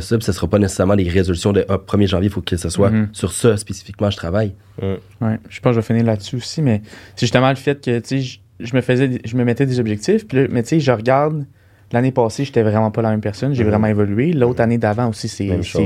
Ça. 0.00 0.16
Puis 0.16 0.24
ce 0.24 0.32
sera 0.32 0.46
pas 0.48 0.58
nécessairement 0.58 0.96
des 0.96 1.08
résolutions 1.08 1.52
de 1.52 1.64
hop, 1.68 1.86
1er 1.90 2.06
janvier, 2.06 2.28
il 2.28 2.32
faut 2.32 2.40
que 2.42 2.56
ce 2.56 2.68
soit 2.68 2.90
Mhm. 2.90 3.08
sur 3.12 3.32
ça 3.32 3.56
spécifiquement, 3.56 4.10
je 4.10 4.16
travaille. 4.16 4.54
Mm. 4.80 4.84
Ouais, 5.24 5.38
je 5.48 5.60
pense 5.60 5.70
que 5.70 5.74
je 5.74 5.80
vais 5.80 5.86
finir 5.86 6.04
là-dessus 6.04 6.36
aussi, 6.36 6.62
mais 6.62 6.82
c'est 7.16 7.26
justement 7.26 7.48
le 7.50 7.56
fait 7.56 7.82
que, 7.84 7.98
tu 7.98 8.08
sais, 8.08 8.20
je- 8.20 8.38
je 8.60 8.76
me 8.76 8.80
faisais, 8.80 9.20
je 9.24 9.36
me 9.36 9.44
mettais 9.44 9.66
des 9.66 9.80
objectifs, 9.80 10.26
puis 10.28 10.38
là, 10.38 10.46
mais 10.50 10.62
tu 10.62 10.68
sais, 10.70 10.80
je 10.80 10.92
regarde, 10.92 11.44
l'année 11.92 12.12
passée, 12.12 12.44
j'étais 12.44 12.62
vraiment 12.62 12.90
pas 12.90 13.02
la 13.02 13.10
même 13.10 13.20
personne, 13.20 13.54
j'ai 13.54 13.64
Mhm. 13.64 13.70
vraiment 13.70 13.86
évolué. 13.88 14.32
L'autre 14.32 14.60
année 14.62 14.78
d'avant 14.78 15.08
aussi, 15.10 15.28
c'est, 15.28 15.44
Même 15.46 15.62
c'est, 15.62 15.82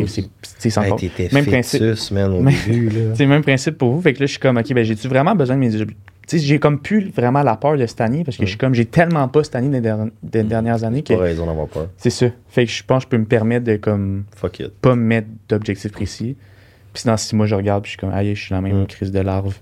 Hey, 0.78 0.78
encore. 0.78 1.00
même 1.32 1.44
fœtus, 1.62 2.10
man, 2.12 2.32
au 2.32 2.40
Mais- 2.42 2.52
début, 2.66 2.88
là. 2.90 3.00
C'est 3.14 3.24
le 3.24 3.28
même 3.30 3.42
principe 3.42 3.76
pour 3.78 3.90
vous. 3.92 4.00
Fait 4.02 4.12
que 4.12 4.20
là, 4.20 4.26
je 4.26 4.30
suis 4.32 4.38
comme, 4.40 4.56
OK, 4.58 4.72
ben, 4.72 4.84
j'ai-tu 4.84 5.08
vraiment 5.08 5.34
besoin 5.34 5.56
de 5.56 5.60
mes 5.60 5.74
objectifs? 5.74 5.96
Tu 6.26 6.38
sais, 6.40 6.44
j'ai 6.44 6.58
comme 6.58 6.80
plus 6.80 7.08
vraiment 7.10 7.42
la 7.42 7.56
peur 7.56 7.76
de 7.76 7.86
cette 7.86 8.00
année 8.00 8.24
parce 8.24 8.36
que 8.36 8.44
je 8.44 8.48
suis 8.50 8.58
comme, 8.58 8.74
j'ai 8.74 8.84
tellement 8.86 9.28
pas 9.28 9.44
cette 9.44 9.54
année 9.54 9.68
des, 9.68 9.80
der- 9.80 10.06
des 10.24 10.42
dernières 10.42 10.82
années 10.82 11.02
que 11.02 11.14
Pas 11.14 11.20
raison 11.20 11.46
d'avoir 11.46 11.68
peur. 11.68 11.88
c'est 11.98 12.10
ça. 12.10 12.26
Fait 12.48 12.66
que 12.66 12.72
je 12.72 12.82
pense 12.82 13.04
que 13.04 13.06
je 13.06 13.10
peux 13.10 13.18
me 13.18 13.26
permettre 13.26 13.64
de, 13.64 13.76
comme, 13.76 14.24
Fuck 14.34 14.58
it. 14.60 14.70
pas 14.80 14.96
me 14.96 15.02
mettre 15.02 15.28
d'objectifs 15.48 15.92
précis. 15.92 16.36
Puis 16.92 17.04
dans 17.06 17.16
six 17.16 17.36
mois, 17.36 17.46
je 17.46 17.54
regarde, 17.54 17.82
puis 17.84 17.90
je 17.90 17.92
suis 17.92 18.00
comme, 18.00 18.12
aïe, 18.12 18.34
je 18.34 18.40
suis 18.40 18.50
dans 18.50 18.56
la 18.56 18.68
même 18.68 18.82
Mm. 18.82 18.86
crise 18.86 19.12
de 19.12 19.20
larve. 19.20 19.54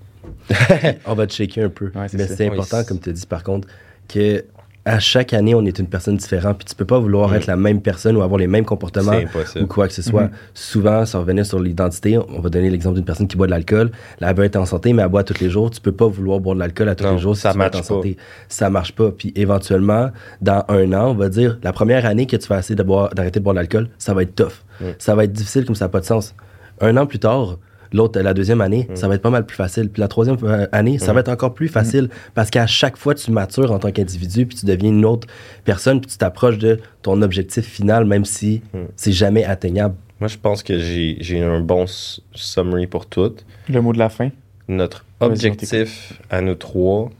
On 1.06 1.14
va 1.14 1.26
te 1.26 1.32
shaker 1.34 1.66
un 1.66 1.68
peu. 1.68 1.86
Ouais, 1.94 2.06
mais 2.14 2.26
c'est 2.28 2.46
important, 2.46 2.82
comme 2.84 2.98
tu 2.98 3.10
as 3.10 3.12
dit, 3.12 3.26
par 3.26 3.42
contre, 3.42 3.68
que 4.08 4.44
à 4.86 4.98
chaque 4.98 5.32
année, 5.32 5.54
on 5.54 5.64
est 5.64 5.78
une 5.78 5.86
personne 5.86 6.16
différente. 6.16 6.58
Puis 6.58 6.66
tu 6.66 6.74
peux 6.74 6.84
pas 6.84 6.98
vouloir 6.98 7.30
Mhm. 7.30 7.34
être 7.36 7.46
la 7.46 7.56
même 7.56 7.80
personne 7.80 8.16
ou 8.16 8.22
avoir 8.22 8.38
les 8.38 8.46
mêmes 8.46 8.66
comportements 8.66 9.12
C'est 9.46 9.62
ou 9.62 9.66
quoi 9.66 9.88
que 9.88 9.94
ce 9.94 10.02
soit. 10.02 10.24
Mhm. 10.24 10.30
Souvent, 10.52 11.06
ça 11.06 11.18
revenait 11.18 11.44
sur 11.44 11.58
l'identité. 11.58 12.18
On 12.18 12.40
va 12.40 12.50
donner 12.50 12.68
l'exemple 12.70 12.96
d'une 12.96 13.04
personne 13.04 13.26
qui 13.26 13.36
boit 13.36 13.46
de 13.46 13.52
l'alcool. 13.52 13.90
Là, 14.20 14.30
elle 14.30 14.36
veut 14.36 14.44
être 14.44 14.56
en 14.56 14.66
santé, 14.66 14.92
mais 14.92 15.02
elle 15.02 15.08
boit 15.08 15.24
tous 15.24 15.40
les 15.40 15.48
jours. 15.48 15.70
Tu 15.70 15.80
peux 15.80 15.92
pas 15.92 16.06
vouloir 16.06 16.38
boire 16.40 16.54
de 16.54 16.60
l'alcool 16.60 16.88
à 16.90 16.94
tous 16.94 17.04
Non, 17.04 17.12
les 17.12 17.18
jours 17.18 17.34
si 17.34 17.42
ça 17.42 17.52
tu 17.52 17.58
veux 17.58 17.64
être 17.64 17.76
en 17.76 17.78
pas. 17.78 17.84
santé. 17.84 18.16
Ça 18.48 18.68
marche 18.68 18.92
pas. 18.92 19.10
Puis 19.10 19.32
éventuellement, 19.36 20.10
dans 20.42 20.64
un 20.68 20.92
an, 20.92 21.10
on 21.10 21.14
va 21.14 21.28
dire, 21.30 21.58
la 21.62 21.72
première 21.72 22.04
année 22.04 22.26
que 22.26 22.36
tu 22.36 22.46
vas 22.48 22.58
essayer 22.58 22.74
de 22.76 22.82
boire- 22.82 23.14
d'arrêter 23.14 23.40
de 23.40 23.44
boire 23.44 23.54
de 23.54 23.60
l'alcool, 23.60 23.88
ça 23.98 24.12
va 24.12 24.22
être 24.22 24.34
tough. 24.34 24.62
Mm. 24.80 24.84
Ça 24.98 25.14
va 25.14 25.24
être 25.24 25.32
difficile 25.32 25.64
comme 25.64 25.74
ça 25.76 25.86
n'a 25.86 25.88
pas 25.90 26.00
de 26.00 26.04
sens. 26.06 26.34
Un 26.80 26.96
an 26.98 27.06
plus 27.06 27.20
tard, 27.20 27.58
L'autre, 27.94 28.20
la 28.20 28.34
deuxième 28.34 28.60
année, 28.60 28.86
Mm. 28.90 28.96
ça 28.96 29.08
va 29.08 29.14
être 29.14 29.22
pas 29.22 29.30
mal 29.30 29.46
plus 29.46 29.56
facile. 29.56 29.88
Puis 29.88 30.00
la 30.00 30.08
troisième 30.08 30.36
euh, 30.42 30.66
année, 30.72 30.98
ça 30.98 31.12
va 31.14 31.20
être 31.20 31.28
encore 31.30 31.54
plus 31.54 31.68
facile 31.68 32.10
parce 32.34 32.50
qu'à 32.50 32.66
chaque 32.66 32.96
fois, 32.98 33.14
tu 33.14 33.30
matures 33.30 33.72
en 33.72 33.78
tant 33.78 33.90
qu'individu, 33.92 34.44
puis 34.46 34.58
tu 34.58 34.66
deviens 34.66 34.90
une 34.90 35.04
autre 35.06 35.26
personne, 35.64 36.00
puis 36.00 36.10
tu 36.10 36.18
t'approches 36.18 36.58
de 36.58 36.78
ton 37.02 37.22
objectif 37.22 37.64
final, 37.64 38.04
même 38.04 38.24
si 38.26 38.60
Mm. 38.74 38.78
c'est 38.96 39.12
jamais 39.12 39.44
atteignable. 39.44 39.94
Moi, 40.20 40.28
je 40.28 40.36
pense 40.36 40.62
que 40.62 40.78
j'ai 40.78 41.16
j'ai 41.20 41.42
un 41.42 41.60
bon 41.60 41.86
summary 42.34 42.86
pour 42.86 43.06
tout. 43.06 43.32
Le 43.68 43.80
mot 43.80 43.92
de 43.92 43.98
la 43.98 44.08
fin? 44.08 44.30
Notre 44.68 45.04
objectif 45.20 46.14
à 46.30 46.40
nous 46.40 46.54
trois, 46.54 47.10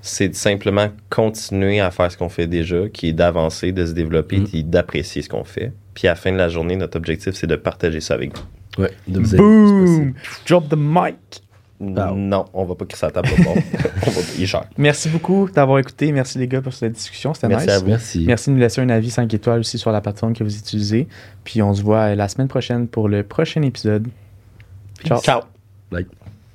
c'est 0.00 0.28
de 0.28 0.34
simplement 0.34 0.88
continuer 1.10 1.80
à 1.80 1.90
faire 1.90 2.10
ce 2.10 2.16
qu'on 2.16 2.28
fait 2.28 2.46
déjà, 2.46 2.88
qui 2.88 3.08
est 3.08 3.12
d'avancer, 3.12 3.72
de 3.72 3.86
se 3.86 3.92
développer, 3.92 4.38
Mm. 4.38 4.44
puis 4.44 4.64
d'apprécier 4.64 5.22
ce 5.22 5.28
qu'on 5.28 5.44
fait. 5.44 5.72
Puis 5.94 6.08
à 6.08 6.12
la 6.12 6.16
fin 6.16 6.32
de 6.32 6.36
la 6.38 6.48
journée, 6.48 6.76
notre 6.76 6.96
objectif, 6.96 7.34
c'est 7.34 7.46
de 7.46 7.56
partager 7.56 8.00
ça 8.00 8.14
avec 8.14 8.36
vous. 8.36 8.44
Ouais, 8.78 8.92
Boom! 9.06 9.22
possible. 9.22 10.14
Drop 10.46 10.68
the 10.68 10.76
mic! 10.76 11.42
Non, 11.82 12.44
on 12.54 12.64
va 12.64 12.74
pas 12.76 12.84
crisser 12.84 13.06
la 13.06 13.12
table 13.12 13.28
de 13.36 13.42
bord. 13.42 13.56
On 14.06 14.10
va 14.10 14.22
payer 14.22 14.46
cher. 14.46 14.64
Merci 14.78 15.08
beaucoup 15.08 15.48
d'avoir 15.52 15.80
écouté. 15.80 16.12
Merci 16.12 16.38
les 16.38 16.46
gars 16.46 16.62
pour 16.62 16.72
cette 16.72 16.92
discussion. 16.92 17.34
C'était 17.34 17.48
Merci 17.48 17.66
nice. 17.66 17.74
à 17.74 17.78
vous. 17.80 17.86
Merci. 17.86 18.24
Merci 18.24 18.50
de 18.50 18.54
nous 18.54 18.60
laisser 18.60 18.80
un 18.80 18.88
avis 18.88 19.10
5 19.10 19.34
étoiles 19.34 19.60
aussi 19.60 19.78
sur 19.78 19.90
la 19.90 20.00
plateforme 20.00 20.32
que 20.32 20.44
vous 20.44 20.56
utilisez. 20.56 21.08
Puis 21.42 21.60
on 21.60 21.74
se 21.74 21.82
voit 21.82 22.14
la 22.14 22.28
semaine 22.28 22.46
prochaine 22.46 22.86
pour 22.86 23.08
le 23.08 23.24
prochain 23.24 23.62
épisode. 23.62 24.06
Ciao. 25.04 25.20
Ciao. 25.20 25.40
Bye. 25.90 26.06